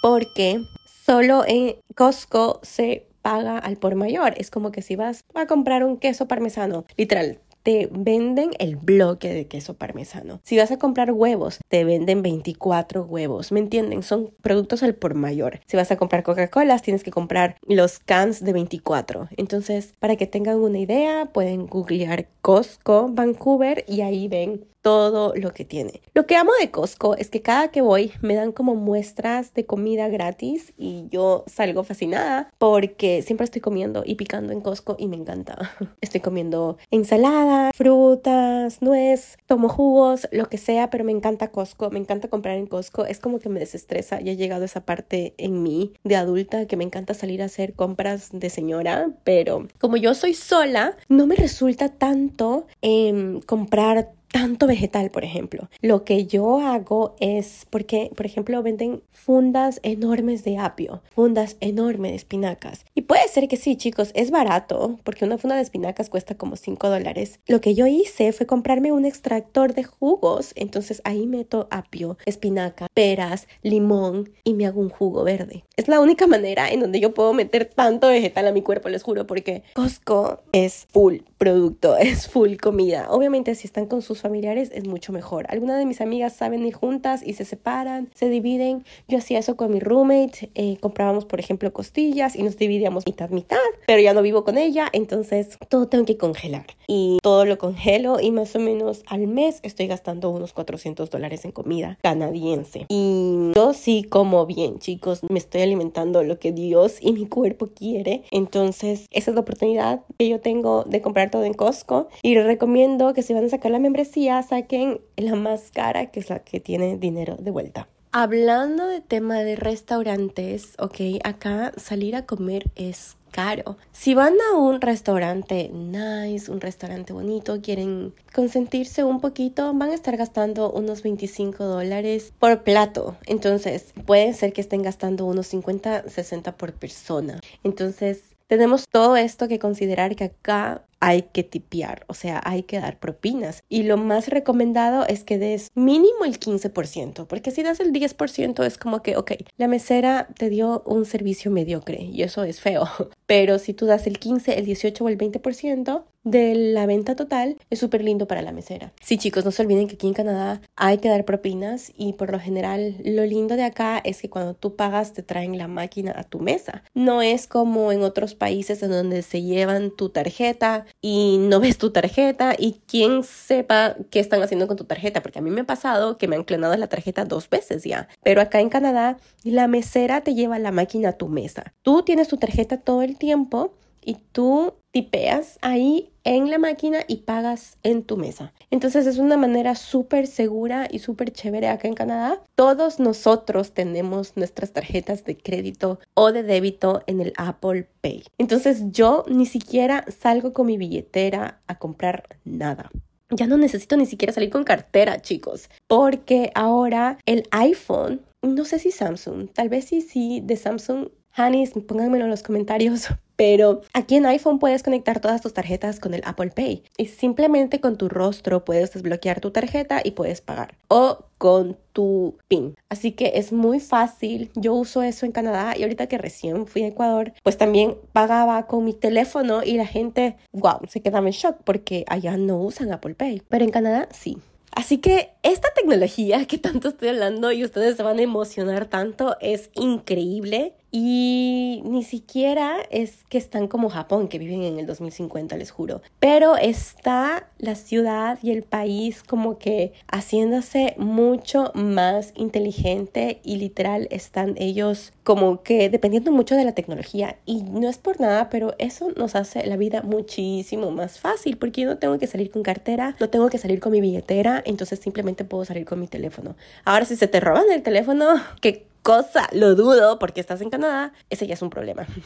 Porque 0.00 0.62
solo 1.04 1.44
en 1.46 1.76
Costco 1.94 2.60
se 2.62 3.06
paga 3.20 3.58
al 3.58 3.76
por 3.76 3.96
mayor. 3.96 4.32
Es 4.38 4.50
como 4.50 4.72
que 4.72 4.80
si 4.80 4.96
vas 4.96 5.24
a 5.34 5.46
comprar 5.46 5.84
un 5.84 5.98
queso 5.98 6.26
parmesano, 6.26 6.86
literal, 6.96 7.38
te 7.62 7.88
venden 7.92 8.50
el 8.58 8.76
bloque 8.76 9.32
de 9.32 9.46
queso 9.46 9.74
parmesano. 9.74 10.40
Si 10.42 10.56
vas 10.56 10.70
a 10.70 10.78
comprar 10.78 11.12
huevos, 11.12 11.60
te 11.68 11.84
venden 11.84 12.22
24 12.22 13.04
huevos. 13.04 13.52
¿Me 13.52 13.60
entienden? 13.60 14.02
Son 14.02 14.30
productos 14.42 14.82
al 14.82 14.94
por 14.94 15.14
mayor. 15.14 15.60
Si 15.66 15.76
vas 15.76 15.90
a 15.90 15.96
comprar 15.96 16.22
Coca-Cola, 16.22 16.78
tienes 16.78 17.04
que 17.04 17.10
comprar 17.10 17.56
los 17.66 17.98
cans 17.98 18.42
de 18.44 18.52
24. 18.52 19.28
Entonces, 19.36 19.92
para 19.98 20.16
que 20.16 20.26
tengan 20.26 20.58
una 20.58 20.78
idea, 20.78 21.26
pueden 21.32 21.66
googlear 21.66 22.28
Costco 22.42 23.08
Vancouver 23.10 23.84
y 23.86 24.00
ahí 24.00 24.28
ven 24.28 24.64
todo 24.82 25.34
lo 25.36 25.52
que 25.52 25.64
tiene. 25.64 26.02
Lo 26.14 26.26
que 26.26 26.36
amo 26.36 26.52
de 26.60 26.70
Costco 26.70 27.16
es 27.16 27.30
que 27.30 27.42
cada 27.42 27.68
que 27.68 27.82
voy 27.82 28.12
me 28.20 28.34
dan 28.34 28.52
como 28.52 28.74
muestras 28.74 29.54
de 29.54 29.66
comida 29.66 30.08
gratis 30.08 30.72
y 30.76 31.06
yo 31.10 31.44
salgo 31.46 31.84
fascinada 31.84 32.50
porque 32.58 33.22
siempre 33.22 33.44
estoy 33.44 33.60
comiendo 33.60 34.02
y 34.04 34.14
picando 34.14 34.52
en 34.52 34.60
Costco 34.60 34.96
y 34.98 35.08
me 35.08 35.16
encanta. 35.16 35.72
Estoy 36.00 36.20
comiendo 36.20 36.78
ensalada, 36.90 37.70
frutas, 37.74 38.82
nuez, 38.82 39.36
tomo 39.46 39.68
jugos, 39.68 40.28
lo 40.32 40.48
que 40.48 40.58
sea, 40.58 40.90
pero 40.90 41.04
me 41.04 41.12
encanta 41.12 41.50
Costco, 41.50 41.90
me 41.90 41.98
encanta 41.98 42.28
comprar 42.28 42.56
en 42.56 42.66
Costco, 42.66 43.04
es 43.04 43.20
como 43.20 43.38
que 43.38 43.48
me 43.48 43.60
desestresa, 43.60 44.20
ya 44.20 44.32
he 44.32 44.36
llegado 44.36 44.64
esa 44.64 44.84
parte 44.84 45.34
en 45.38 45.62
mí 45.62 45.92
de 46.04 46.16
adulta 46.16 46.66
que 46.66 46.76
me 46.76 46.84
encanta 46.84 47.14
salir 47.14 47.42
a 47.42 47.46
hacer 47.46 47.74
compras 47.74 48.30
de 48.32 48.50
señora, 48.50 49.10
pero 49.24 49.68
como 49.78 49.96
yo 49.96 50.14
soy 50.14 50.34
sola, 50.34 50.96
no 51.08 51.26
me 51.26 51.36
resulta 51.36 51.88
tanto 51.88 52.66
em, 52.82 53.40
comprar 53.42 54.12
tanto 54.32 54.66
vegetal, 54.66 55.10
por 55.10 55.24
ejemplo. 55.24 55.68
Lo 55.80 56.04
que 56.04 56.26
yo 56.26 56.60
hago 56.60 57.16
es, 57.20 57.66
porque, 57.70 58.10
por 58.16 58.26
ejemplo, 58.26 58.62
venden 58.62 59.02
fundas 59.12 59.80
enormes 59.82 60.44
de 60.44 60.58
apio, 60.58 61.02
fundas 61.14 61.56
enormes 61.60 62.12
de 62.12 62.16
espinacas. 62.16 62.84
Y 62.94 63.02
puede 63.02 63.26
ser 63.28 63.48
que 63.48 63.56
sí, 63.56 63.76
chicos, 63.76 64.12
es 64.14 64.30
barato, 64.30 64.98
porque 65.04 65.24
una 65.24 65.38
funda 65.38 65.56
de 65.56 65.62
espinacas 65.62 66.08
cuesta 66.08 66.36
como 66.36 66.56
5 66.56 66.88
dólares. 66.88 67.40
Lo 67.46 67.60
que 67.60 67.74
yo 67.74 67.86
hice 67.86 68.32
fue 68.32 68.46
comprarme 68.46 68.92
un 68.92 69.04
extractor 69.04 69.74
de 69.74 69.84
jugos, 69.84 70.52
entonces 70.54 71.02
ahí 71.04 71.26
meto 71.26 71.68
apio, 71.70 72.16
espinaca, 72.24 72.86
peras, 72.94 73.48
limón 73.62 74.30
y 74.44 74.54
me 74.54 74.66
hago 74.66 74.80
un 74.80 74.90
jugo 74.90 75.24
verde. 75.24 75.64
Es 75.76 75.88
la 75.88 76.00
única 76.00 76.26
manera 76.26 76.70
en 76.70 76.80
donde 76.80 77.00
yo 77.00 77.14
puedo 77.14 77.32
meter 77.32 77.64
tanto 77.64 78.08
vegetal 78.08 78.46
a 78.46 78.52
mi 78.52 78.62
cuerpo, 78.62 78.88
les 78.88 79.02
juro, 79.02 79.26
porque 79.26 79.62
Costco 79.74 80.40
es 80.52 80.86
full 80.92 81.18
producto, 81.38 81.96
es 81.98 82.28
full 82.28 82.56
comida. 82.56 83.06
Obviamente 83.10 83.54
si 83.54 83.66
están 83.66 83.86
con 83.86 84.02
sus 84.02 84.19
familiares 84.20 84.70
es 84.74 84.86
mucho 84.86 85.12
mejor. 85.12 85.46
Algunas 85.48 85.78
de 85.78 85.86
mis 85.86 86.00
amigas 86.00 86.34
saben 86.34 86.64
ir 86.66 86.74
juntas 86.74 87.22
y 87.24 87.34
se 87.34 87.44
separan, 87.44 88.10
se 88.14 88.28
dividen. 88.28 88.84
Yo 89.08 89.18
hacía 89.18 89.38
eso 89.38 89.56
con 89.56 89.72
mi 89.72 89.80
roommate, 89.80 90.50
eh, 90.54 90.76
comprábamos 90.80 91.24
por 91.24 91.40
ejemplo 91.40 91.72
costillas 91.72 92.36
y 92.36 92.42
nos 92.42 92.56
dividíamos 92.56 93.06
mitad 93.06 93.30
mitad, 93.30 93.58
pero 93.86 94.00
ya 94.00 94.14
no 94.14 94.22
vivo 94.22 94.44
con 94.44 94.58
ella, 94.58 94.88
entonces 94.92 95.58
todo 95.68 95.88
tengo 95.88 96.04
que 96.04 96.16
congelar. 96.16 96.66
Y 96.86 97.18
todo 97.22 97.44
lo 97.44 97.56
congelo 97.58 98.20
y 98.20 98.30
más 98.32 98.54
o 98.56 98.58
menos 98.58 99.02
al 99.06 99.26
mes 99.26 99.60
estoy 99.62 99.86
gastando 99.86 100.30
unos 100.30 100.52
400 100.52 101.08
dólares 101.10 101.44
en 101.44 101.52
comida 101.52 101.98
canadiense. 102.02 102.86
Y 102.88 103.52
yo 103.54 103.72
sí 103.74 104.02
como 104.02 104.46
bien, 104.46 104.78
chicos, 104.78 105.20
me 105.28 105.38
estoy 105.38 105.62
alimentando 105.62 106.22
lo 106.22 106.38
que 106.38 106.52
Dios 106.52 106.98
y 107.00 107.12
mi 107.12 107.26
cuerpo 107.26 107.68
quiere. 107.68 108.24
Entonces, 108.30 109.06
esa 109.10 109.30
es 109.30 109.34
la 109.34 109.40
oportunidad 109.40 110.00
que 110.18 110.28
yo 110.28 110.40
tengo 110.40 110.84
de 110.84 111.00
comprar 111.00 111.30
todo 111.30 111.44
en 111.44 111.54
Costco 111.54 112.08
y 112.22 112.34
les 112.34 112.44
recomiendo 112.44 113.14
que 113.14 113.22
si 113.22 113.34
van 113.34 113.44
a 113.44 113.48
sacar 113.48 113.70
la 113.70 113.78
membresía, 113.78 114.09
saquen 114.48 115.00
la 115.16 115.34
más 115.34 115.70
cara, 115.70 116.06
que 116.06 116.20
es 116.20 116.30
la 116.30 116.40
que 116.40 116.60
tiene 116.60 116.96
dinero 116.96 117.36
de 117.36 117.50
vuelta. 117.50 117.88
Hablando 118.12 118.88
de 118.88 119.00
tema 119.00 119.38
de 119.38 119.54
restaurantes, 119.54 120.74
ok, 120.78 121.22
acá 121.22 121.72
salir 121.76 122.16
a 122.16 122.26
comer 122.26 122.64
es 122.74 123.16
caro. 123.30 123.76
Si 123.92 124.14
van 124.14 124.34
a 124.50 124.56
un 124.56 124.80
restaurante 124.80 125.70
nice, 125.72 126.50
un 126.50 126.60
restaurante 126.60 127.12
bonito, 127.12 127.60
quieren 127.62 128.12
consentirse 128.34 129.04
un 129.04 129.20
poquito, 129.20 129.72
van 129.74 129.90
a 129.90 129.94
estar 129.94 130.16
gastando 130.16 130.70
unos 130.70 131.02
25 131.02 131.64
dólares 131.64 132.32
por 132.38 132.62
plato. 132.62 133.16
Entonces, 133.26 133.94
puede 134.06 134.32
ser 134.34 134.52
que 134.52 134.60
estén 134.60 134.82
gastando 134.82 135.26
unos 135.26 135.46
50, 135.48 136.08
60 136.08 136.56
por 136.56 136.72
persona. 136.72 137.40
Entonces, 137.62 138.29
tenemos 138.50 138.88
todo 138.88 139.16
esto 139.16 139.46
que 139.46 139.60
considerar 139.60 140.16
que 140.16 140.24
acá 140.24 140.84
hay 140.98 141.22
que 141.22 141.44
tipear, 141.44 142.04
o 142.08 142.14
sea, 142.14 142.40
hay 142.44 142.64
que 142.64 142.80
dar 142.80 142.98
propinas. 142.98 143.62
Y 143.68 143.84
lo 143.84 143.96
más 143.96 144.26
recomendado 144.26 145.06
es 145.06 145.22
que 145.22 145.38
des 145.38 145.70
mínimo 145.76 146.24
el 146.24 146.40
15%, 146.40 147.28
porque 147.28 147.52
si 147.52 147.62
das 147.62 147.78
el 147.78 147.92
10% 147.92 148.66
es 148.66 148.76
como 148.76 149.02
que, 149.02 149.16
ok, 149.16 149.32
la 149.56 149.68
mesera 149.68 150.28
te 150.36 150.50
dio 150.50 150.82
un 150.84 151.04
servicio 151.04 151.52
mediocre 151.52 152.02
y 152.02 152.22
eso 152.22 152.42
es 152.42 152.60
feo. 152.60 152.88
Pero 153.26 153.60
si 153.60 153.72
tú 153.72 153.86
das 153.86 154.08
el 154.08 154.18
15, 154.18 154.58
el 154.58 154.64
18 154.64 155.04
o 155.04 155.08
el 155.08 155.16
20%, 155.16 156.02
de 156.24 156.54
la 156.54 156.86
venta 156.86 157.16
total 157.16 157.56
es 157.70 157.78
súper 157.78 158.04
lindo 158.04 158.26
para 158.26 158.42
la 158.42 158.52
mesera. 158.52 158.92
Sí, 159.00 159.18
chicos, 159.18 159.44
no 159.44 159.50
se 159.50 159.62
olviden 159.62 159.88
que 159.88 159.94
aquí 159.94 160.06
en 160.06 160.14
Canadá 160.14 160.60
hay 160.76 160.98
que 160.98 161.08
dar 161.08 161.24
propinas 161.24 161.92
y 161.96 162.12
por 162.14 162.30
lo 162.30 162.38
general 162.38 162.96
lo 163.04 163.24
lindo 163.24 163.56
de 163.56 163.64
acá 163.64 163.98
es 164.04 164.20
que 164.20 164.28
cuando 164.30 164.54
tú 164.54 164.76
pagas 164.76 165.12
te 165.12 165.22
traen 165.22 165.56
la 165.56 165.68
máquina 165.68 166.12
a 166.16 166.24
tu 166.24 166.40
mesa. 166.40 166.82
No 166.94 167.22
es 167.22 167.46
como 167.46 167.92
en 167.92 168.02
otros 168.02 168.34
países 168.34 168.82
en 168.82 168.90
donde 168.90 169.22
se 169.22 169.42
llevan 169.42 169.90
tu 169.90 170.10
tarjeta 170.10 170.84
y 171.00 171.38
no 171.40 171.60
ves 171.60 171.78
tu 171.78 171.90
tarjeta 171.90 172.54
y 172.58 172.80
quién 172.86 173.22
sepa 173.24 173.96
qué 174.10 174.20
están 174.20 174.42
haciendo 174.42 174.66
con 174.66 174.76
tu 174.76 174.84
tarjeta, 174.84 175.22
porque 175.22 175.38
a 175.38 175.42
mí 175.42 175.50
me 175.50 175.62
ha 175.62 175.66
pasado 175.66 176.18
que 176.18 176.28
me 176.28 176.36
han 176.36 176.44
clonado 176.44 176.76
la 176.76 176.88
tarjeta 176.88 177.24
dos 177.24 177.48
veces 177.48 177.84
ya. 177.84 178.08
Pero 178.22 178.40
acá 178.40 178.60
en 178.60 178.68
Canadá 178.68 179.16
la 179.42 179.68
mesera 179.68 180.20
te 180.20 180.34
lleva 180.34 180.58
la 180.58 180.72
máquina 180.72 181.10
a 181.10 181.12
tu 181.12 181.28
mesa. 181.28 181.72
Tú 181.82 182.02
tienes 182.02 182.28
tu 182.28 182.36
tarjeta 182.36 182.78
todo 182.78 183.02
el 183.02 183.16
tiempo 183.16 183.72
y 184.04 184.16
tú 184.32 184.74
tipeas 184.92 185.58
ahí 185.62 186.10
en 186.24 186.50
la 186.50 186.58
máquina 186.58 187.00
y 187.06 187.18
pagas 187.18 187.78
en 187.82 188.02
tu 188.02 188.16
mesa. 188.16 188.52
Entonces 188.70 189.06
es 189.06 189.18
una 189.18 189.36
manera 189.36 189.74
súper 189.74 190.26
segura 190.26 190.88
y 190.90 190.98
súper 190.98 191.32
chévere 191.32 191.68
acá 191.68 191.88
en 191.88 191.94
Canadá. 191.94 192.42
Todos 192.54 193.00
nosotros 193.00 193.72
tenemos 193.72 194.36
nuestras 194.36 194.72
tarjetas 194.72 195.24
de 195.24 195.36
crédito 195.36 196.00
o 196.14 196.32
de 196.32 196.42
débito 196.42 197.02
en 197.06 197.20
el 197.20 197.32
Apple 197.36 197.88
Pay. 198.00 198.24
Entonces 198.38 198.82
yo 198.90 199.24
ni 199.28 199.46
siquiera 199.46 200.04
salgo 200.08 200.52
con 200.52 200.66
mi 200.66 200.76
billetera 200.76 201.60
a 201.66 201.78
comprar 201.78 202.38
nada. 202.44 202.90
Ya 203.30 203.46
no 203.46 203.56
necesito 203.56 203.96
ni 203.96 204.06
siquiera 204.06 204.32
salir 204.32 204.50
con 204.50 204.64
cartera, 204.64 205.22
chicos, 205.22 205.70
porque 205.86 206.50
ahora 206.54 207.18
el 207.26 207.44
iPhone, 207.52 208.22
no 208.42 208.64
sé 208.64 208.80
si 208.80 208.90
Samsung, 208.90 209.48
tal 209.52 209.68
vez 209.68 209.84
sí, 209.84 210.00
sí, 210.00 210.40
de 210.44 210.56
Samsung 210.56 211.10
Hanis, 211.34 211.72
pónganmelo 211.86 212.24
en 212.24 212.30
los 212.30 212.42
comentarios. 212.42 213.08
Pero 213.36 213.80
aquí 213.94 214.16
en 214.16 214.26
iPhone 214.26 214.58
puedes 214.58 214.82
conectar 214.82 215.20
todas 215.20 215.40
tus 215.40 215.54
tarjetas 215.54 215.98
con 215.98 216.12
el 216.12 216.20
Apple 216.26 216.50
Pay 216.50 216.82
y 216.98 217.06
simplemente 217.06 217.80
con 217.80 217.96
tu 217.96 218.10
rostro 218.10 218.66
puedes 218.66 218.92
desbloquear 218.92 219.40
tu 219.40 219.50
tarjeta 219.50 220.02
y 220.04 220.10
puedes 220.10 220.42
pagar. 220.42 220.76
O 220.88 221.24
con 221.38 221.78
tu 221.94 222.36
PIN. 222.48 222.74
Así 222.90 223.12
que 223.12 223.32
es 223.36 223.50
muy 223.50 223.80
fácil. 223.80 224.50
Yo 224.56 224.74
uso 224.74 225.00
eso 225.00 225.24
en 225.24 225.32
Canadá 225.32 225.74
y 225.74 225.84
ahorita 225.84 226.06
que 226.06 226.18
recién 226.18 226.66
fui 226.66 226.82
a 226.82 226.88
Ecuador, 226.88 227.32
pues 227.42 227.56
también 227.56 227.96
pagaba 228.12 228.66
con 228.66 228.84
mi 228.84 228.92
teléfono 228.92 229.62
y 229.64 229.78
la 229.78 229.86
gente, 229.86 230.36
wow, 230.52 230.80
se 230.86 231.00
quedaba 231.00 231.26
en 231.26 231.32
shock 231.32 231.56
porque 231.64 232.04
allá 232.08 232.36
no 232.36 232.60
usan 232.60 232.92
Apple 232.92 233.14
Pay. 233.14 233.40
Pero 233.48 233.64
en 233.64 233.70
Canadá 233.70 234.06
sí. 234.12 234.36
Así 234.72 234.98
que 234.98 235.30
esta 235.42 235.68
tecnología 235.74 236.44
que 236.46 236.58
tanto 236.58 236.88
estoy 236.88 237.08
hablando 237.08 237.52
y 237.52 237.64
ustedes 237.64 237.96
se 237.96 238.02
van 238.02 238.18
a 238.18 238.22
emocionar 238.22 238.86
tanto 238.86 239.36
es 239.40 239.70
increíble. 239.74 240.74
Y 240.92 241.82
ni 241.84 242.02
siquiera 242.02 242.78
es 242.90 243.24
que 243.28 243.38
están 243.38 243.68
como 243.68 243.90
Japón, 243.90 244.28
que 244.28 244.38
viven 244.38 244.62
en 244.62 244.78
el 244.78 244.86
2050, 244.86 245.56
les 245.56 245.70
juro. 245.70 246.02
Pero 246.18 246.56
está 246.56 247.48
la 247.58 247.74
ciudad 247.74 248.38
y 248.42 248.50
el 248.50 248.62
país 248.62 249.22
como 249.22 249.58
que 249.58 249.92
haciéndose 250.08 250.94
mucho 250.98 251.70
más 251.74 252.32
inteligente 252.34 253.40
y 253.44 253.56
literal 253.56 254.08
están 254.10 254.54
ellos 254.56 255.12
como 255.22 255.62
que 255.62 255.90
dependiendo 255.90 256.32
mucho 256.32 256.56
de 256.56 256.64
la 256.64 256.72
tecnología. 256.72 257.36
Y 257.46 257.62
no 257.62 257.88
es 257.88 257.98
por 257.98 258.20
nada, 258.20 258.50
pero 258.50 258.74
eso 258.78 259.12
nos 259.16 259.36
hace 259.36 259.64
la 259.66 259.76
vida 259.76 260.02
muchísimo 260.02 260.90
más 260.90 261.20
fácil 261.20 261.56
porque 261.56 261.82
yo 261.82 261.88
no 261.88 261.98
tengo 261.98 262.18
que 262.18 262.26
salir 262.26 262.50
con 262.50 262.62
cartera, 262.62 263.16
no 263.20 263.28
tengo 263.28 263.48
que 263.48 263.58
salir 263.58 263.78
con 263.78 263.92
mi 263.92 264.00
billetera, 264.00 264.62
entonces 264.66 264.98
simplemente 264.98 265.44
puedo 265.44 265.64
salir 265.64 265.84
con 265.84 266.00
mi 266.00 266.08
teléfono. 266.08 266.56
Ahora 266.84 267.04
si 267.04 267.14
se 267.14 267.28
te 267.28 267.38
roban 267.38 267.70
el 267.70 267.82
teléfono, 267.82 268.26
que 268.60 268.89
cosa, 269.02 269.48
lo 269.52 269.74
dudo 269.74 270.18
porque 270.18 270.40
estás 270.40 270.60
en 270.60 270.70
Canadá, 270.70 271.12
ese 271.30 271.46
ya 271.46 271.54
es 271.54 271.62
un 271.62 271.70
problema. 271.70 272.06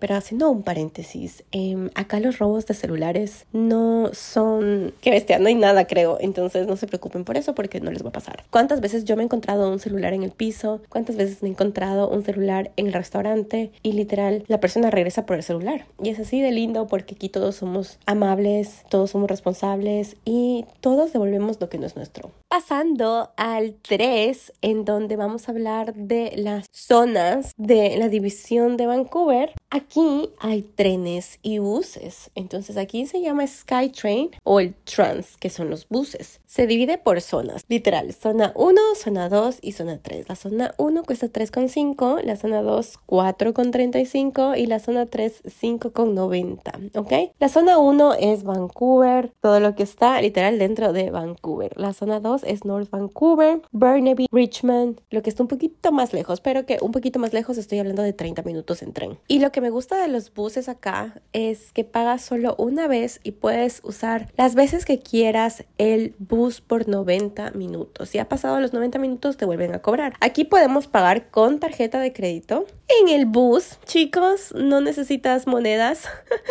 Pero 0.00 0.14
haciendo 0.14 0.50
un 0.50 0.62
paréntesis, 0.62 1.44
em, 1.52 1.90
acá 1.94 2.20
los 2.20 2.38
robos 2.38 2.64
de 2.64 2.72
celulares 2.72 3.44
no 3.52 4.10
son... 4.14 4.94
Qué 5.02 5.10
bestia, 5.10 5.38
no 5.38 5.48
hay 5.48 5.54
nada 5.54 5.86
creo, 5.86 6.16
entonces 6.20 6.66
no 6.66 6.76
se 6.76 6.86
preocupen 6.86 7.24
por 7.24 7.36
eso 7.36 7.54
porque 7.54 7.80
no 7.80 7.90
les 7.90 8.02
va 8.02 8.08
a 8.08 8.12
pasar. 8.12 8.44
¿Cuántas 8.48 8.80
veces 8.80 9.04
yo 9.04 9.14
me 9.14 9.22
he 9.22 9.26
encontrado 9.26 9.70
un 9.70 9.78
celular 9.78 10.14
en 10.14 10.22
el 10.22 10.30
piso? 10.30 10.80
¿Cuántas 10.88 11.16
veces 11.16 11.42
me 11.42 11.50
he 11.50 11.52
encontrado 11.52 12.08
un 12.08 12.24
celular 12.24 12.70
en 12.76 12.86
el 12.86 12.94
restaurante? 12.94 13.72
Y 13.82 13.92
literal, 13.92 14.44
la 14.48 14.58
persona 14.58 14.90
regresa 14.90 15.26
por 15.26 15.36
el 15.36 15.42
celular. 15.42 15.84
Y 16.02 16.08
es 16.08 16.18
así 16.18 16.40
de 16.40 16.50
lindo 16.50 16.86
porque 16.86 17.14
aquí 17.14 17.28
todos 17.28 17.56
somos 17.56 17.98
amables, 18.06 18.86
todos 18.88 19.10
somos 19.10 19.28
responsables 19.28 20.16
y 20.24 20.64
todos 20.80 21.12
devolvemos 21.12 21.60
lo 21.60 21.68
que 21.68 21.78
no 21.78 21.84
es 21.84 21.94
nuestro. 21.94 22.32
Pasando 22.52 23.30
al 23.36 23.76
3, 23.80 24.54
en 24.60 24.84
donde 24.84 25.14
vamos 25.14 25.46
a 25.48 25.52
hablar 25.52 25.94
de 25.94 26.32
las 26.34 26.66
zonas 26.72 27.52
de 27.56 27.96
la 27.96 28.08
división 28.08 28.76
de 28.76 28.86
Vancouver. 28.86 29.52
Aquí 29.70 30.30
hay 30.40 30.62
trenes 30.62 31.38
y 31.42 31.58
buses. 31.58 32.32
Entonces 32.34 32.76
aquí 32.76 33.06
se 33.06 33.20
llama 33.20 33.46
SkyTrain 33.46 34.30
o 34.42 34.58
el 34.58 34.74
Trans, 34.74 35.36
que 35.36 35.48
son 35.48 35.70
los 35.70 35.88
buses. 35.88 36.40
Se 36.46 36.66
divide 36.66 36.98
por 36.98 37.20
zonas, 37.20 37.62
literal, 37.68 38.12
zona 38.12 38.50
1, 38.56 38.80
zona 38.96 39.28
2 39.28 39.58
y 39.62 39.70
zona 39.70 40.00
3. 40.02 40.28
La 40.28 40.34
zona 40.34 40.74
1 40.76 41.04
cuesta 41.04 41.28
3,5, 41.28 42.24
la 42.24 42.34
zona 42.34 42.62
2 42.62 42.98
4,35 43.06 44.58
y 44.58 44.66
la 44.66 44.80
zona 44.80 45.06
3 45.06 45.44
5,90, 45.44 46.98
¿ok? 46.98 47.32
La 47.38 47.48
zona 47.48 47.78
1 47.78 48.14
es 48.14 48.42
Vancouver, 48.42 49.32
todo 49.40 49.60
lo 49.60 49.76
que 49.76 49.84
está 49.84 50.20
literal 50.20 50.58
dentro 50.58 50.92
de 50.92 51.12
Vancouver. 51.12 51.74
La 51.76 51.92
zona 51.92 52.18
2 52.18 52.39
es 52.44 52.64
North 52.64 52.90
Vancouver, 52.90 53.62
Burnaby, 53.72 54.26
Richmond, 54.30 55.00
lo 55.10 55.22
que 55.22 55.30
está 55.30 55.42
un 55.42 55.48
poquito 55.48 55.92
más 55.92 56.12
lejos, 56.12 56.40
pero 56.40 56.66
que 56.66 56.78
un 56.80 56.92
poquito 56.92 57.18
más 57.18 57.32
lejos 57.32 57.58
estoy 57.58 57.78
hablando 57.78 58.02
de 58.02 58.12
30 58.12 58.42
minutos 58.42 58.82
en 58.82 58.92
tren. 58.92 59.18
Y 59.28 59.40
lo 59.40 59.52
que 59.52 59.60
me 59.60 59.70
gusta 59.70 60.00
de 60.00 60.08
los 60.08 60.32
buses 60.34 60.68
acá 60.68 61.20
es 61.32 61.72
que 61.72 61.84
pagas 61.84 62.22
solo 62.22 62.54
una 62.58 62.88
vez 62.88 63.20
y 63.22 63.32
puedes 63.32 63.80
usar 63.84 64.32
las 64.36 64.54
veces 64.54 64.84
que 64.84 64.98
quieras 64.98 65.64
el 65.78 66.14
bus 66.18 66.60
por 66.60 66.88
90 66.88 67.52
minutos. 67.52 68.08
Si 68.08 68.18
ha 68.18 68.28
pasado 68.28 68.60
los 68.60 68.72
90 68.72 68.98
minutos 68.98 69.36
te 69.36 69.44
vuelven 69.44 69.74
a 69.74 69.80
cobrar. 69.80 70.14
Aquí 70.20 70.44
podemos 70.44 70.86
pagar 70.86 71.30
con 71.30 71.60
tarjeta 71.60 72.00
de 72.00 72.12
crédito. 72.12 72.66
En 73.00 73.08
el 73.08 73.26
bus, 73.26 73.78
chicos, 73.84 74.52
no 74.54 74.80
necesitas 74.80 75.46
monedas. 75.46 76.08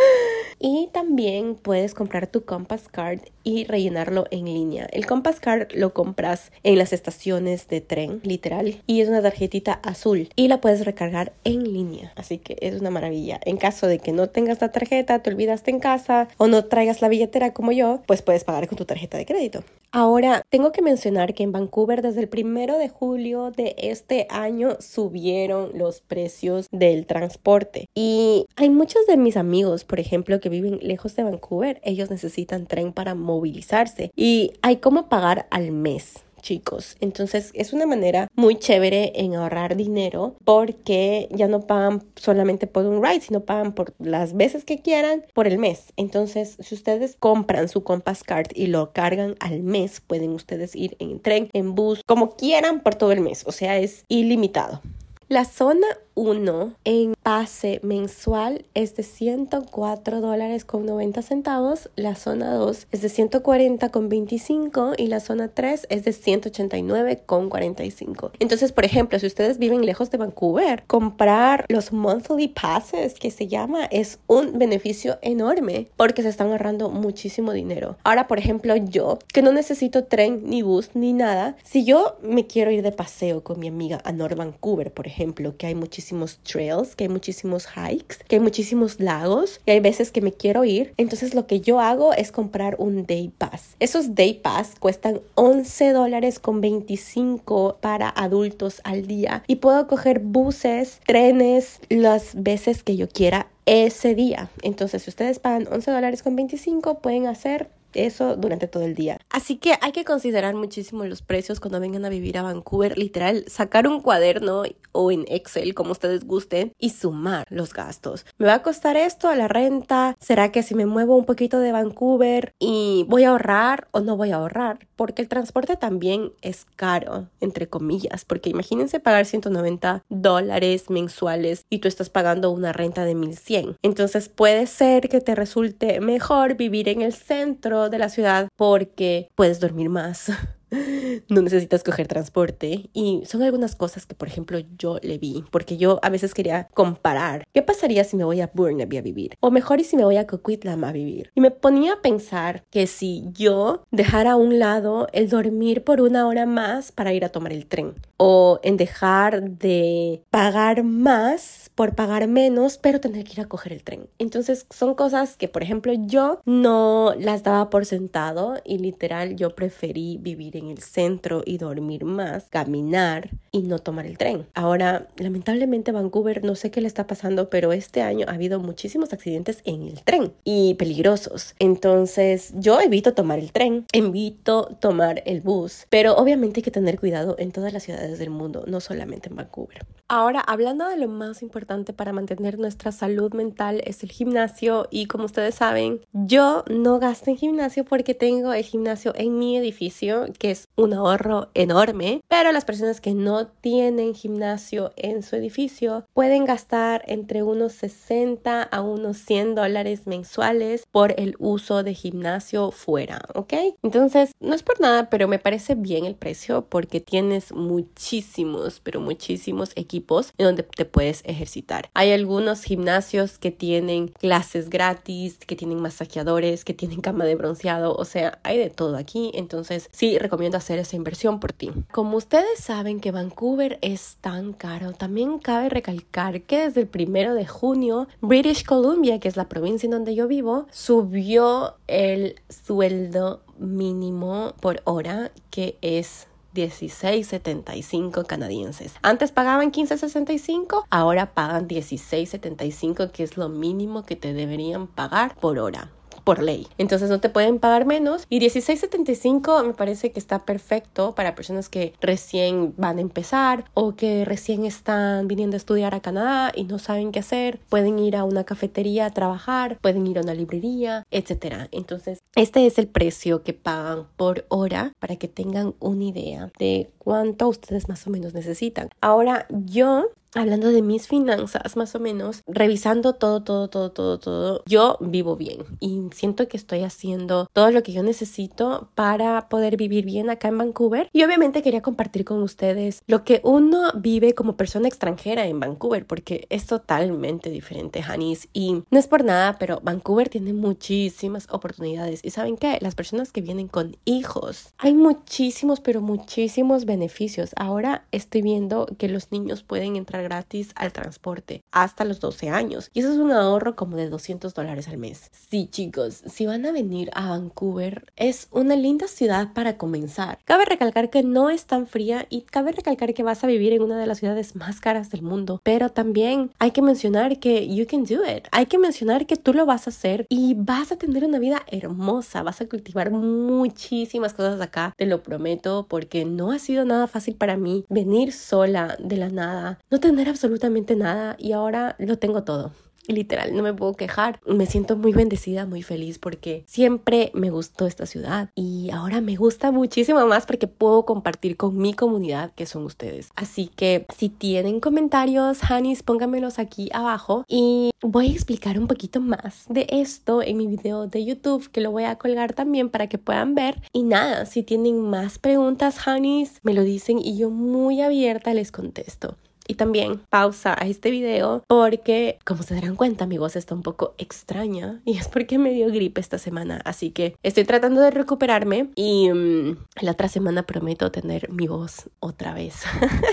y 0.59 0.89
también 0.93 1.55
puedes 1.55 1.93
comprar 1.93 2.27
tu 2.27 2.43
Compass 2.45 2.87
Card 2.89 3.19
y 3.43 3.65
rellenarlo 3.65 4.25
en 4.31 4.45
línea. 4.45 4.87
El 4.91 5.05
Compass 5.05 5.39
Card 5.39 5.71
lo 5.79 5.93
compras 5.93 6.51
en 6.63 6.77
las 6.77 6.93
estaciones 6.93 7.67
de 7.69 7.81
tren, 7.81 8.19
literal, 8.23 8.81
y 8.85 9.01
es 9.01 9.09
una 9.09 9.21
tarjetita 9.21 9.79
azul 9.83 10.29
y 10.35 10.47
la 10.49 10.61
puedes 10.61 10.85
recargar 10.85 11.33
en 11.45 11.63
línea. 11.63 12.11
Así 12.15 12.37
que 12.37 12.57
es 12.61 12.79
una 12.79 12.91
maravilla. 12.91 13.39
En 13.45 13.57
caso 13.57 13.87
de 13.87 13.99
que 13.99 14.11
no 14.11 14.27
tengas 14.27 14.61
la 14.61 14.71
tarjeta, 14.71 15.19
te 15.23 15.29
olvidaste 15.29 15.71
en 15.71 15.79
casa 15.79 16.27
o 16.37 16.47
no 16.47 16.65
traigas 16.65 17.01
la 17.01 17.07
billetera 17.07 17.53
como 17.53 17.71
yo, 17.71 18.01
pues 18.05 18.21
puedes 18.21 18.43
pagar 18.43 18.67
con 18.67 18.77
tu 18.77 18.85
tarjeta 18.85 19.17
de 19.17 19.25
crédito. 19.25 19.63
Ahora, 19.91 20.43
tengo 20.49 20.71
que 20.71 20.83
mencionar 20.83 21.33
que 21.33 21.41
en 21.41 21.51
Vancouver 21.51 22.03
desde 22.03 22.21
el 22.21 22.29
primero 22.29 22.77
de 22.77 22.89
julio 22.89 23.49
de 23.49 23.75
este 23.79 24.27
año 24.29 24.77
subieron 24.79 25.71
los 25.73 26.01
precios 26.01 26.67
del 26.71 27.07
transporte. 27.07 27.87
Y 27.95 28.45
hay 28.55 28.69
muchos 28.69 29.07
de 29.07 29.17
mis 29.17 29.35
amigos, 29.35 29.85
por 29.85 29.99
ejemplo, 29.99 30.39
que 30.39 30.49
viven 30.49 30.77
lejos 30.81 31.15
de 31.15 31.23
Vancouver, 31.23 31.81
ellos 31.83 32.11
necesitan 32.11 32.67
tren 32.67 32.93
para 32.93 33.15
movilizarse 33.15 34.11
y 34.15 34.53
hay 34.61 34.77
como 34.77 35.09
pagar 35.09 35.47
al 35.49 35.71
mes 35.71 36.23
chicos. 36.41 36.97
Entonces 36.99 37.51
es 37.53 37.73
una 37.73 37.85
manera 37.85 38.27
muy 38.35 38.55
chévere 38.55 39.13
en 39.15 39.35
ahorrar 39.35 39.75
dinero 39.75 40.35
porque 40.45 41.27
ya 41.31 41.47
no 41.47 41.61
pagan 41.61 42.03
solamente 42.15 42.67
por 42.67 42.85
un 42.85 43.03
ride, 43.03 43.21
sino 43.21 43.41
pagan 43.41 43.73
por 43.73 43.93
las 43.99 44.35
veces 44.35 44.65
que 44.65 44.81
quieran 44.81 45.25
por 45.33 45.47
el 45.47 45.57
mes. 45.57 45.93
Entonces, 45.97 46.57
si 46.59 46.75
ustedes 46.75 47.15
compran 47.19 47.69
su 47.69 47.83
Compass 47.83 48.23
Card 48.23 48.47
y 48.53 48.67
lo 48.67 48.91
cargan 48.91 49.35
al 49.39 49.61
mes, 49.61 50.01
pueden 50.01 50.31
ustedes 50.31 50.75
ir 50.75 50.95
en 50.99 51.19
tren, 51.19 51.49
en 51.53 51.75
bus, 51.75 52.03
como 52.05 52.35
quieran 52.35 52.81
por 52.81 52.95
todo 52.95 53.11
el 53.11 53.21
mes. 53.21 53.43
O 53.45 53.51
sea, 53.51 53.77
es 53.77 54.05
ilimitado. 54.07 54.81
La 55.29 55.45
zona 55.45 55.85
1 56.15 56.73
en 56.85 57.13
pase 57.21 57.79
mensual 57.83 58.65
es 58.73 58.95
de 58.95 59.03
104 59.03 60.21
dólares 60.21 60.65
con 60.65 60.83
90 60.87 61.21
centavos, 61.21 61.91
la 61.95 62.15
zona 62.15 62.55
2 62.55 62.87
es 62.91 63.01
de 63.03 63.09
140 63.09 63.89
con 63.89 64.09
25 64.09 64.93
y 64.97 65.05
la 65.05 65.19
zona 65.19 65.49
3 65.49 65.85
es 65.91 66.03
de 66.03 66.13
189 66.13 67.21
con 67.27 67.49
45. 67.49 68.31
Entonces, 68.39 68.71
por 68.71 68.85
ejemplo, 68.85 69.19
si 69.19 69.27
ustedes 69.27 69.59
viven 69.59 69.85
lejos 69.85 70.09
de 70.09 70.17
Vancouver, 70.17 70.83
comprar 70.87 71.65
los 71.69 71.93
monthly 71.93 72.47
passes 72.47 73.13
que 73.13 73.29
se 73.29 73.47
llama 73.47 73.85
es 73.85 74.17
un 74.25 74.57
beneficio 74.57 75.19
enorme 75.21 75.89
porque 75.95 76.23
se 76.23 76.29
están 76.29 76.49
ahorrando 76.49 76.89
muchísimo 76.89 77.53
dinero. 77.53 77.97
Ahora, 78.03 78.27
por 78.27 78.39
ejemplo, 78.39 78.75
yo 78.75 79.19
que 79.31 79.43
no 79.43 79.51
necesito 79.51 80.05
tren 80.05 80.41
ni 80.49 80.63
bus 80.63 80.89
ni 80.95 81.13
nada, 81.13 81.55
si 81.63 81.85
yo 81.85 82.17
me 82.23 82.47
quiero 82.47 82.71
ir 82.71 82.81
de 82.81 82.91
paseo 82.91 83.43
con 83.43 83.59
mi 83.59 83.67
amiga 83.67 84.01
a 84.03 84.11
North 84.11 84.35
Vancouver, 84.35 84.91
por 84.91 85.05
ejemplo, 85.05 85.18
que 85.57 85.67
hay 85.67 85.75
muchísimo 85.75 86.25
trails, 86.43 86.95
que 86.95 87.03
hay 87.03 87.09
muchísimos 87.09 87.67
hikes, 87.67 88.17
que 88.27 88.37
hay 88.37 88.39
muchísimos 88.39 88.99
lagos 88.99 89.59
y 89.65 89.71
hay 89.71 89.81
veces 89.81 90.11
que 90.11 90.21
me 90.21 90.31
quiero 90.31 90.63
ir. 90.63 90.93
Entonces 90.95 91.33
lo 91.33 91.45
que 91.45 91.59
yo 91.59 91.81
hago 91.81 92.13
es 92.13 92.31
comprar 92.31 92.75
un 92.79 93.05
day 93.05 93.29
pass. 93.37 93.75
Esos 93.79 94.15
day 94.15 94.35
pass 94.35 94.75
cuestan 94.79 95.19
11 95.35 95.91
dólares 95.91 96.39
con 96.39 96.61
25 96.61 97.79
para 97.81 98.09
adultos 98.09 98.79
al 98.85 99.07
día 99.07 99.43
y 99.45 99.57
puedo 99.57 99.87
coger 99.87 100.19
buses, 100.19 101.01
trenes, 101.05 101.81
las 101.89 102.41
veces 102.41 102.83
que 102.83 102.95
yo 102.95 103.09
quiera 103.09 103.47
ese 103.65 104.15
día. 104.15 104.49
Entonces, 104.61 105.03
si 105.03 105.09
ustedes 105.09 105.39
pagan 105.39 105.67
11 105.71 105.91
dólares 105.91 106.23
con 106.23 106.35
25, 106.35 106.99
pueden 106.99 107.27
hacer 107.27 107.69
eso 107.93 108.35
durante 108.35 108.67
todo 108.67 108.83
el 108.83 108.95
día. 108.95 109.19
Así 109.29 109.57
que 109.57 109.73
hay 109.81 109.91
que 109.91 110.05
considerar 110.05 110.55
muchísimo 110.55 111.05
los 111.05 111.21
precios 111.21 111.59
cuando 111.59 111.79
vengan 111.79 112.05
a 112.05 112.09
vivir 112.09 112.37
a 112.37 112.43
Vancouver. 112.43 112.97
Literal, 112.97 113.45
sacar 113.47 113.87
un 113.87 114.01
cuaderno 114.01 114.63
o 114.91 115.11
en 115.11 115.25
Excel, 115.27 115.73
como 115.73 115.91
ustedes 115.91 116.25
gusten, 116.25 116.73
y 116.79 116.91
sumar 116.91 117.45
los 117.49 117.73
gastos. 117.73 118.25
¿Me 118.37 118.47
va 118.47 118.55
a 118.55 118.63
costar 118.63 118.97
esto 118.97 119.27
a 119.27 119.35
la 119.35 119.47
renta? 119.47 120.15
¿Será 120.19 120.51
que 120.51 120.63
si 120.63 120.75
me 120.75 120.85
muevo 120.85 121.15
un 121.15 121.25
poquito 121.25 121.59
de 121.59 121.71
Vancouver 121.71 122.53
y 122.59 123.05
voy 123.07 123.23
a 123.23 123.29
ahorrar 123.29 123.87
o 123.91 124.01
no 124.01 124.17
voy 124.17 124.31
a 124.31 124.37
ahorrar? 124.37 124.87
Porque 124.95 125.21
el 125.21 125.27
transporte 125.27 125.77
también 125.77 126.31
es 126.41 126.65
caro, 126.75 127.27
entre 127.39 127.67
comillas, 127.67 128.25
porque 128.25 128.49
imagínense 128.49 128.99
pagar 128.99 129.25
190 129.25 130.03
dólares 130.09 130.89
mensuales 130.89 131.65
y 131.69 131.79
tú 131.79 131.87
estás 131.87 132.09
pagando 132.09 132.51
una 132.51 132.73
renta 132.73 133.05
de 133.05 133.15
1100. 133.15 133.77
Entonces 133.81 134.29
puede 134.29 134.67
ser 134.67 135.09
que 135.09 135.21
te 135.21 135.35
resulte 135.35 136.01
mejor 136.01 136.55
vivir 136.55 136.89
en 136.89 137.01
el 137.01 137.13
centro 137.13 137.78
de 137.87 137.99
la 137.99 138.09
ciudad 138.09 138.49
porque 138.57 139.29
puedes 139.35 139.61
dormir 139.61 139.89
más. 139.89 140.31
no 141.29 141.41
necesitas 141.41 141.83
coger 141.83 142.07
transporte. 142.07 142.89
Y 142.93 143.23
son 143.25 143.43
algunas 143.43 143.75
cosas 143.75 144.05
que 144.05 144.15
por 144.15 144.27
ejemplo 144.27 144.59
yo 144.77 144.97
le 145.01 145.17
vi 145.17 145.43
porque 145.51 145.77
yo 145.77 145.99
a 146.01 146.09
veces 146.09 146.33
quería 146.33 146.67
comparar. 146.73 147.43
Qué 147.53 147.61
pasaría 147.61 148.03
si 148.03 148.17
me 148.17 148.23
voy 148.23 148.41
a 148.41 148.51
Burnaby 148.53 148.97
a 148.97 149.01
vivir 149.01 149.35
o 149.39 149.51
mejor 149.51 149.79
y 149.79 149.83
si 149.83 149.97
me 149.97 150.05
voy 150.05 150.17
a 150.17 150.27
Coquitlam 150.27 150.83
a 150.83 150.91
vivir 150.91 151.31
y 151.35 151.41
me 151.41 151.51
ponía 151.51 151.93
a 151.93 152.01
pensar 152.01 152.63
que 152.69 152.87
si 152.87 153.25
yo 153.31 153.83
dejara 153.91 154.31
a 154.31 154.35
un 154.35 154.59
lado 154.59 155.07
el 155.13 155.29
dormir 155.29 155.83
por 155.83 156.01
una 156.01 156.27
hora 156.27 156.45
más 156.45 156.91
para 156.91 157.13
ir 157.13 157.25
a 157.25 157.29
tomar 157.29 157.53
el 157.53 157.67
tren 157.67 157.93
o 158.17 158.59
en 158.63 158.77
dejar 158.77 159.41
de 159.43 160.23
pagar 160.29 160.83
más 160.83 161.68
por 161.79 161.95
pagar 161.95 162.27
menos 162.27 162.77
pero 162.77 162.99
tener 162.99 163.23
que 163.23 163.31
ir 163.31 163.39
a 163.39 163.45
coger 163.45 163.71
el 163.71 163.83
tren 163.83 164.09
entonces 164.17 164.65
son 164.69 164.95
cosas 164.95 165.37
que 165.37 165.47
por 165.47 165.63
ejemplo 165.63 165.93
yo 165.93 166.41
no 166.43 167.13
las 167.17 167.43
daba 167.43 167.69
por 167.69 167.85
sentado 167.85 168.59
y 168.65 168.79
literal 168.79 169.37
yo 169.37 169.55
preferí 169.55 170.17
vivir 170.17 170.57
en 170.57 170.67
el 170.67 170.79
centro 170.79 171.41
y 171.45 171.57
dormir 171.57 172.03
más, 172.05 172.47
caminar 172.49 173.29
y 173.51 173.61
no 173.61 173.79
tomar 173.79 174.05
el 174.05 174.17
tren. 174.17 174.45
Ahora, 174.53 175.07
lamentablemente 175.17 175.91
Vancouver, 175.91 176.43
no 176.43 176.55
sé 176.55 176.71
qué 176.71 176.81
le 176.81 176.87
está 176.87 177.07
pasando, 177.07 177.49
pero 177.49 177.73
este 177.73 178.01
año 178.01 178.25
ha 178.29 178.33
habido 178.33 178.59
muchísimos 178.59 179.13
accidentes 179.13 179.61
en 179.65 179.83
el 179.83 180.03
tren 180.03 180.33
y 180.43 180.75
peligrosos. 180.75 181.55
Entonces, 181.59 182.53
yo 182.55 182.79
evito 182.81 183.13
tomar 183.13 183.39
el 183.39 183.51
tren, 183.51 183.85
evito 183.93 184.75
tomar 184.79 185.23
el 185.25 185.41
bus, 185.41 185.85
pero 185.89 186.15
obviamente 186.15 186.59
hay 186.59 186.63
que 186.63 186.71
tener 186.71 186.99
cuidado 186.99 187.35
en 187.39 187.51
todas 187.51 187.73
las 187.73 187.83
ciudades 187.83 188.19
del 188.19 188.29
mundo, 188.29 188.65
no 188.67 188.79
solamente 188.79 189.29
en 189.29 189.35
Vancouver. 189.35 189.85
Ahora, 190.11 190.39
hablando 190.39 190.87
de 190.87 190.97
lo 190.97 191.07
más 191.07 191.43
importante 191.43 191.93
para 191.93 192.13
mantener 192.13 192.57
nuestra 192.57 192.91
salud 192.91 193.31
mental 193.35 193.83
es 193.85 194.01
el 194.01 194.11
gimnasio 194.11 194.87
y 194.89 195.05
como 195.05 195.25
ustedes 195.25 195.53
saben, 195.53 196.01
yo 196.13 196.63
no 196.67 196.97
gasto 196.97 197.29
en 197.29 197.37
gimnasio 197.37 197.85
porque 197.85 198.15
tengo 198.15 198.51
el 198.51 198.63
gimnasio 198.63 199.13
en 199.15 199.37
mi 199.37 199.55
edificio, 199.55 200.25
que 200.39 200.49
es 200.49 200.67
un 200.75 200.95
ahorro 200.95 201.49
enorme, 201.53 202.21
pero 202.27 202.51
las 202.51 202.65
personas 202.65 203.01
que 203.01 203.13
no 203.13 203.45
tienen 203.45 204.15
gimnasio 204.15 204.93
en 204.95 205.21
su 205.21 205.35
edificio 205.35 206.07
pueden 206.15 206.43
gastar 206.43 207.03
entre 207.05 207.43
unos 207.43 207.73
60 207.73 208.63
a 208.63 208.81
unos 208.81 209.17
100 209.17 209.53
dólares 209.53 210.07
mensuales 210.07 210.87
por 210.91 211.13
el 211.19 211.35
uso 211.37 211.83
de 211.83 211.93
gimnasio 211.93 212.71
fuera, 212.71 213.21
¿ok? 213.35 213.53
Entonces, 213.83 214.31
no 214.39 214.55
es 214.55 214.63
por 214.63 214.81
nada, 214.81 215.11
pero 215.11 215.27
me 215.27 215.37
parece 215.37 215.75
bien 215.75 216.05
el 216.05 216.15
precio 216.15 216.65
porque 216.67 216.99
tienes 216.99 217.53
muchísimos, 217.53 218.79
pero 218.79 219.01
muchísimos 219.01 219.71
equipos 219.75 219.98
en 220.37 220.45
donde 220.45 220.63
te 220.63 220.85
puedes 220.85 221.21
ejercitar. 221.25 221.89
Hay 221.93 222.11
algunos 222.11 222.63
gimnasios 222.63 223.37
que 223.37 223.51
tienen 223.51 224.07
clases 224.07 224.69
gratis, 224.69 225.37
que 225.37 225.55
tienen 225.55 225.81
masajeadores, 225.81 226.65
que 226.65 226.73
tienen 226.73 227.01
cama 227.01 227.25
de 227.25 227.35
bronceado, 227.35 227.95
o 227.95 228.05
sea, 228.05 228.39
hay 228.43 228.57
de 228.57 228.69
todo 228.69 228.97
aquí, 228.97 229.31
entonces 229.33 229.89
sí 229.91 230.17
recomiendo 230.17 230.57
hacer 230.57 230.79
esa 230.79 230.95
inversión 230.95 231.39
por 231.39 231.53
ti. 231.53 231.71
Como 231.91 232.17
ustedes 232.17 232.59
saben 232.59 232.99
que 232.99 233.11
Vancouver 233.11 233.79
es 233.81 234.17
tan 234.21 234.53
caro, 234.53 234.93
también 234.93 235.39
cabe 235.39 235.69
recalcar 235.69 236.41
que 236.41 236.65
desde 236.65 236.81
el 236.81 236.87
primero 236.87 237.33
de 237.33 237.45
junio 237.45 238.07
British 238.21 238.65
Columbia, 238.65 239.19
que 239.19 239.27
es 239.27 239.37
la 239.37 239.49
provincia 239.49 239.87
en 239.87 239.91
donde 239.91 240.15
yo 240.15 240.27
vivo, 240.27 240.67
subió 240.71 241.75
el 241.87 242.35
sueldo 242.49 243.41
mínimo 243.57 244.53
por 244.61 244.81
hora 244.85 245.31
que 245.49 245.77
es 245.81 246.27
16.75 246.59 248.25
canadienses. 248.25 248.95
Antes 249.01 249.31
pagaban 249.31 249.71
15.65, 249.71 250.85
ahora 250.89 251.33
pagan 251.33 251.67
16.75, 251.67 253.11
que 253.11 253.23
es 253.23 253.37
lo 253.37 253.49
mínimo 253.49 254.05
que 254.05 254.15
te 254.15 254.33
deberían 254.33 254.87
pagar 254.87 255.35
por 255.35 255.59
hora 255.59 255.91
por 256.23 256.41
ley. 256.41 256.67
Entonces 256.77 257.09
no 257.09 257.19
te 257.19 257.29
pueden 257.29 257.59
pagar 257.59 257.85
menos. 257.85 258.25
Y 258.29 258.39
16.75 258.39 259.65
me 259.65 259.73
parece 259.73 260.11
que 260.11 260.19
está 260.19 260.39
perfecto 260.39 261.15
para 261.15 261.35
personas 261.35 261.69
que 261.69 261.93
recién 262.01 262.73
van 262.77 262.97
a 262.97 263.01
empezar 263.01 263.65
o 263.73 263.95
que 263.95 264.25
recién 264.25 264.65
están 264.65 265.27
viniendo 265.27 265.55
a 265.55 265.57
estudiar 265.57 265.95
a 265.95 266.01
Canadá 266.01 266.51
y 266.55 266.63
no 266.63 266.79
saben 266.79 267.11
qué 267.11 267.19
hacer. 267.19 267.59
Pueden 267.69 267.99
ir 267.99 268.15
a 268.15 268.23
una 268.23 268.43
cafetería 268.43 269.07
a 269.07 269.13
trabajar, 269.13 269.77
pueden 269.81 270.07
ir 270.07 270.17
a 270.19 270.21
una 270.21 270.33
librería, 270.33 271.05
etc. 271.11 271.67
Entonces 271.71 272.19
este 272.35 272.65
es 272.65 272.77
el 272.77 272.87
precio 272.87 273.43
que 273.43 273.53
pagan 273.53 274.07
por 274.15 274.45
hora 274.49 274.93
para 274.99 275.15
que 275.15 275.27
tengan 275.27 275.75
una 275.79 276.03
idea 276.03 276.51
de 276.59 276.89
cuánto 276.97 277.47
ustedes 277.47 277.89
más 277.89 278.05
o 278.07 278.09
menos 278.09 278.33
necesitan. 278.33 278.89
Ahora 279.01 279.47
yo 279.49 280.11
hablando 280.35 280.71
de 280.71 280.81
mis 280.81 281.07
finanzas, 281.07 281.75
más 281.75 281.95
o 281.95 281.99
menos, 281.99 282.43
revisando 282.47 283.13
todo, 283.13 283.41
todo, 283.43 283.69
todo, 283.69 283.91
todo, 283.91 284.19
todo, 284.19 284.63
yo 284.65 284.97
vivo 284.99 285.35
bien 285.35 285.63
y 285.79 286.01
siento 286.13 286.47
que 286.47 286.57
estoy 286.57 286.83
haciendo 286.83 287.49
todo 287.53 287.71
lo 287.71 287.83
que 287.83 287.93
yo 287.93 288.03
necesito 288.03 288.89
para 288.95 289.49
poder 289.49 289.77
vivir 289.77 290.05
bien 290.05 290.29
acá 290.29 290.49
en 290.49 290.57
Vancouver. 290.57 291.09
Y 291.13 291.23
obviamente 291.23 291.61
quería 291.61 291.81
compartir 291.81 292.25
con 292.25 292.41
ustedes 292.43 293.03
lo 293.07 293.23
que 293.23 293.41
uno 293.43 293.91
vive 293.95 294.33
como 294.33 294.57
persona 294.57 294.87
extranjera 294.87 295.45
en 295.47 295.59
Vancouver, 295.59 296.05
porque 296.05 296.47
es 296.49 296.65
totalmente 296.65 297.49
diferente, 297.49 298.03
Hanis. 298.07 298.49
Y 298.53 298.83
no 298.89 298.99
es 298.99 299.07
por 299.07 299.23
nada, 299.23 299.57
pero 299.59 299.79
Vancouver 299.83 300.29
tiene 300.29 300.53
muchísimas 300.53 301.47
oportunidades. 301.49 302.21
Y 302.23 302.31
saben 302.31 302.57
qué? 302.57 302.77
Las 302.81 302.95
personas 302.95 303.31
que 303.31 303.41
vienen 303.41 303.67
con 303.67 303.97
hijos, 304.05 304.73
hay 304.77 304.93
muchísimos, 304.93 305.79
pero 305.79 306.01
muchísimos 306.01 306.85
beneficios. 306.85 307.51
Ahora 307.55 308.05
estoy 308.11 308.41
viendo 308.41 308.87
que 308.97 309.09
los 309.09 309.31
niños 309.31 309.63
pueden 309.63 309.95
entrar 309.95 310.18
gratis 310.21 310.71
al 310.75 310.91
transporte 310.91 311.63
hasta 311.71 312.05
los 312.05 312.19
12 312.19 312.49
años. 312.49 312.89
Y 312.93 312.99
eso 312.99 313.11
es 313.11 313.17
un 313.17 313.31
ahorro 313.31 313.75
como 313.75 313.97
de 313.97 314.09
200 314.09 314.53
dólares 314.53 314.87
al 314.87 314.97
mes. 314.97 315.29
Sí, 315.31 315.67
chicos, 315.71 316.23
si 316.25 316.45
van 316.45 316.65
a 316.65 316.71
venir 316.71 317.09
a 317.13 317.29
Vancouver, 317.29 318.11
es 318.15 318.47
una 318.51 318.75
linda 318.75 319.07
ciudad 319.07 319.53
para 319.53 319.77
comenzar. 319.77 320.39
Cabe 320.45 320.65
recalcar 320.65 321.09
que 321.09 321.23
no 321.23 321.49
es 321.49 321.65
tan 321.65 321.87
fría 321.87 322.25
y 322.29 322.41
cabe 322.41 322.71
recalcar 322.71 323.13
que 323.13 323.23
vas 323.23 323.43
a 323.43 323.47
vivir 323.47 323.73
en 323.73 323.81
una 323.81 323.97
de 323.97 324.07
las 324.07 324.19
ciudades 324.19 324.55
más 324.55 324.79
caras 324.79 325.09
del 325.09 325.21
mundo. 325.21 325.61
Pero 325.63 325.89
también 325.89 326.51
hay 326.59 326.71
que 326.71 326.81
mencionar 326.81 327.39
que 327.39 327.67
you 327.73 327.85
can 327.87 328.03
do 328.03 328.25
it. 328.25 328.47
Hay 328.51 328.65
que 328.65 328.77
mencionar 328.77 329.25
que 329.25 329.35
tú 329.35 329.53
lo 329.53 329.65
vas 329.65 329.87
a 329.87 329.89
hacer 329.89 330.25
y 330.29 330.53
vas 330.55 330.91
a 330.91 330.97
tener 330.97 331.23
una 331.23 331.39
vida 331.39 331.61
hermosa. 331.67 332.43
Vas 332.43 332.61
a 332.61 332.67
cultivar 332.67 333.11
muchísimas 333.11 334.33
cosas 334.33 334.59
acá, 334.61 334.93
te 334.97 335.05
lo 335.05 335.23
prometo, 335.23 335.85
porque 335.89 336.25
no 336.25 336.51
ha 336.51 336.59
sido 336.59 336.85
nada 336.85 337.07
fácil 337.07 337.35
para 337.35 337.57
mí 337.57 337.85
venir 337.89 338.31
sola 338.31 338.97
de 338.99 339.17
la 339.17 339.29
nada, 339.29 339.79
no 339.89 339.99
tener 340.09 340.27
absolutamente 340.27 340.95
nada 340.95 341.35
y 341.37 341.51
ahora 341.51 341.95
lo 341.99 342.17
tengo 342.17 342.43
todo 342.43 342.71
literal, 343.13 343.55
no 343.55 343.63
me 343.63 343.73
puedo 343.73 343.93
quejar. 343.93 344.39
Me 344.45 344.65
siento 344.65 344.95
muy 344.95 345.11
bendecida, 345.11 345.65
muy 345.65 345.83
feliz 345.83 346.19
porque 346.19 346.63
siempre 346.67 347.31
me 347.33 347.49
gustó 347.49 347.85
esta 347.87 348.05
ciudad 348.05 348.49
y 348.55 348.89
ahora 348.91 349.21
me 349.21 349.35
gusta 349.35 349.71
muchísimo 349.71 350.25
más 350.25 350.45
porque 350.45 350.67
puedo 350.67 351.05
compartir 351.05 351.57
con 351.57 351.77
mi 351.77 351.93
comunidad 351.93 352.51
que 352.53 352.65
son 352.65 352.85
ustedes. 352.85 353.29
Así 353.35 353.69
que 353.75 354.05
si 354.15 354.29
tienen 354.29 354.79
comentarios, 354.79 355.59
Hanis, 355.69 356.03
pónganmelos 356.03 356.59
aquí 356.59 356.89
abajo 356.93 357.45
y 357.47 357.91
voy 358.01 358.27
a 358.27 358.31
explicar 358.31 358.79
un 358.79 358.87
poquito 358.87 359.19
más 359.19 359.65
de 359.69 359.87
esto 359.89 360.41
en 360.41 360.57
mi 360.57 360.67
video 360.67 361.07
de 361.07 361.25
YouTube 361.25 361.69
que 361.71 361.81
lo 361.81 361.91
voy 361.91 362.03
a 362.03 362.17
colgar 362.17 362.53
también 362.53 362.89
para 362.89 363.07
que 363.07 363.17
puedan 363.17 363.55
ver. 363.55 363.81
Y 363.93 364.03
nada, 364.03 364.45
si 364.45 364.63
tienen 364.63 365.01
más 365.01 365.39
preguntas, 365.39 366.07
Hanis, 366.07 366.59
me 366.63 366.73
lo 366.73 366.83
dicen 366.83 367.19
y 367.19 367.37
yo 367.37 367.49
muy 367.49 368.01
abierta 368.01 368.53
les 368.53 368.71
contesto 368.71 369.35
y 369.69 369.75
también 369.75 370.19
pausa 370.29 370.75
a 370.77 370.87
este 370.87 371.11
video 371.11 371.63
porque 371.67 372.39
como 372.43 372.63
se 372.63 372.73
darán 372.73 372.95
cuenta 372.95 373.27
mi 373.27 373.37
voz 373.37 373.55
está 373.55 373.75
un 373.75 373.83
poco 373.83 374.15
extraña 374.17 374.99
y 375.05 375.17
es 375.17 375.27
porque 375.27 375.59
me 375.59 375.69
dio 375.69 375.87
gripe 375.87 376.19
esta 376.19 376.39
semana. 376.39 376.81
Así 376.85 377.11
que 377.11 377.35
estoy 377.43 377.65
tratando 377.65 378.01
de 378.01 378.09
recuperarme 378.09 378.89
y 378.95 379.29
mm, 379.29 379.77
la 380.01 380.11
otra 380.11 380.27
semana 380.27 380.63
prometo 380.63 381.11
tener 381.11 381.51
mi 381.51 381.67
voz 381.67 382.09
otra 382.19 382.55
vez. 382.55 382.81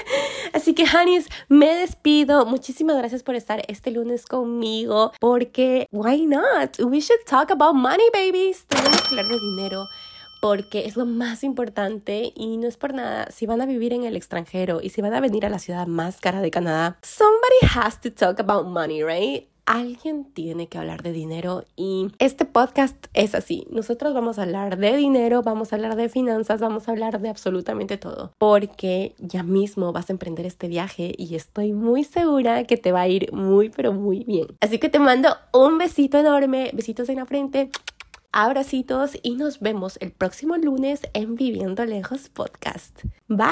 Así 0.52 0.74
que 0.74 0.84
Hanis 0.84 1.28
me 1.48 1.74
despido. 1.74 2.44
Muchísimas 2.44 2.98
gracias 2.98 3.22
por 3.22 3.34
estar 3.34 3.62
este 3.68 3.90
lunes 3.90 4.26
conmigo 4.26 5.12
porque 5.18 5.86
why 5.90 6.26
not 6.26 6.78
we 6.80 7.00
should 7.00 7.24
talk 7.24 7.50
about 7.50 7.74
money 7.74 8.06
babies. 8.12 8.66
Tenemos 8.66 9.00
que 9.02 9.08
hablar 9.08 9.26
de 9.26 9.40
dinero 9.40 9.86
porque 10.40 10.86
es 10.86 10.96
lo 10.96 11.06
más 11.06 11.44
importante 11.44 12.32
y 12.34 12.56
no 12.56 12.66
es 12.66 12.76
por 12.76 12.94
nada. 12.94 13.28
Si 13.30 13.46
van 13.46 13.60
a 13.60 13.66
vivir 13.66 13.92
en 13.92 14.04
el 14.04 14.16
extranjero 14.16 14.80
y 14.82 14.90
si 14.90 15.02
van 15.02 15.14
a 15.14 15.20
venir 15.20 15.46
a 15.46 15.50
la 15.50 15.58
ciudad 15.58 15.86
más 15.86 16.20
cara 16.20 16.40
de 16.40 16.50
Canadá, 16.50 16.98
somebody 17.02 17.74
has 17.74 18.00
to 18.00 18.12
talk 18.12 18.40
about 18.40 18.66
money, 18.66 19.02
right? 19.02 19.48
alguien 19.66 20.24
tiene 20.32 20.68
que 20.68 20.78
hablar 20.78 21.02
de 21.02 21.12
dinero 21.12 21.64
y 21.74 22.08
este 22.18 22.44
podcast 22.44 23.06
es 23.12 23.34
así. 23.34 23.66
Nosotros 23.70 24.14
vamos 24.14 24.38
a 24.38 24.44
hablar 24.44 24.78
de 24.78 24.96
dinero, 24.96 25.42
vamos 25.42 25.72
a 25.72 25.76
hablar 25.76 25.96
de 25.96 26.08
finanzas, 26.08 26.60
vamos 26.60 26.88
a 26.88 26.92
hablar 26.92 27.20
de 27.20 27.28
absolutamente 27.28 27.98
todo, 27.98 28.32
porque 28.38 29.14
ya 29.18 29.42
mismo 29.42 29.92
vas 29.92 30.08
a 30.08 30.12
emprender 30.12 30.46
este 30.46 30.68
viaje 30.68 31.12
y 31.18 31.34
estoy 31.34 31.72
muy 31.72 32.04
segura 32.04 32.64
que 32.64 32.76
te 32.76 32.92
va 32.92 33.02
a 33.02 33.08
ir 33.08 33.32
muy, 33.32 33.68
pero 33.68 33.92
muy 33.92 34.24
bien. 34.24 34.46
Así 34.60 34.78
que 34.78 34.88
te 34.88 35.00
mando 35.00 35.36
un 35.52 35.78
besito 35.78 36.18
enorme, 36.18 36.70
besitos 36.72 37.08
en 37.08 37.16
la 37.16 37.26
frente 37.26 37.70
Abracitos 38.38 39.16
y 39.22 39.34
nos 39.36 39.60
vemos 39.60 39.96
el 40.02 40.12
próximo 40.12 40.58
lunes 40.58 41.00
en 41.14 41.36
Viviendo 41.36 41.86
Lejos 41.86 42.28
Podcast. 42.28 43.04
Bye. 43.28 43.46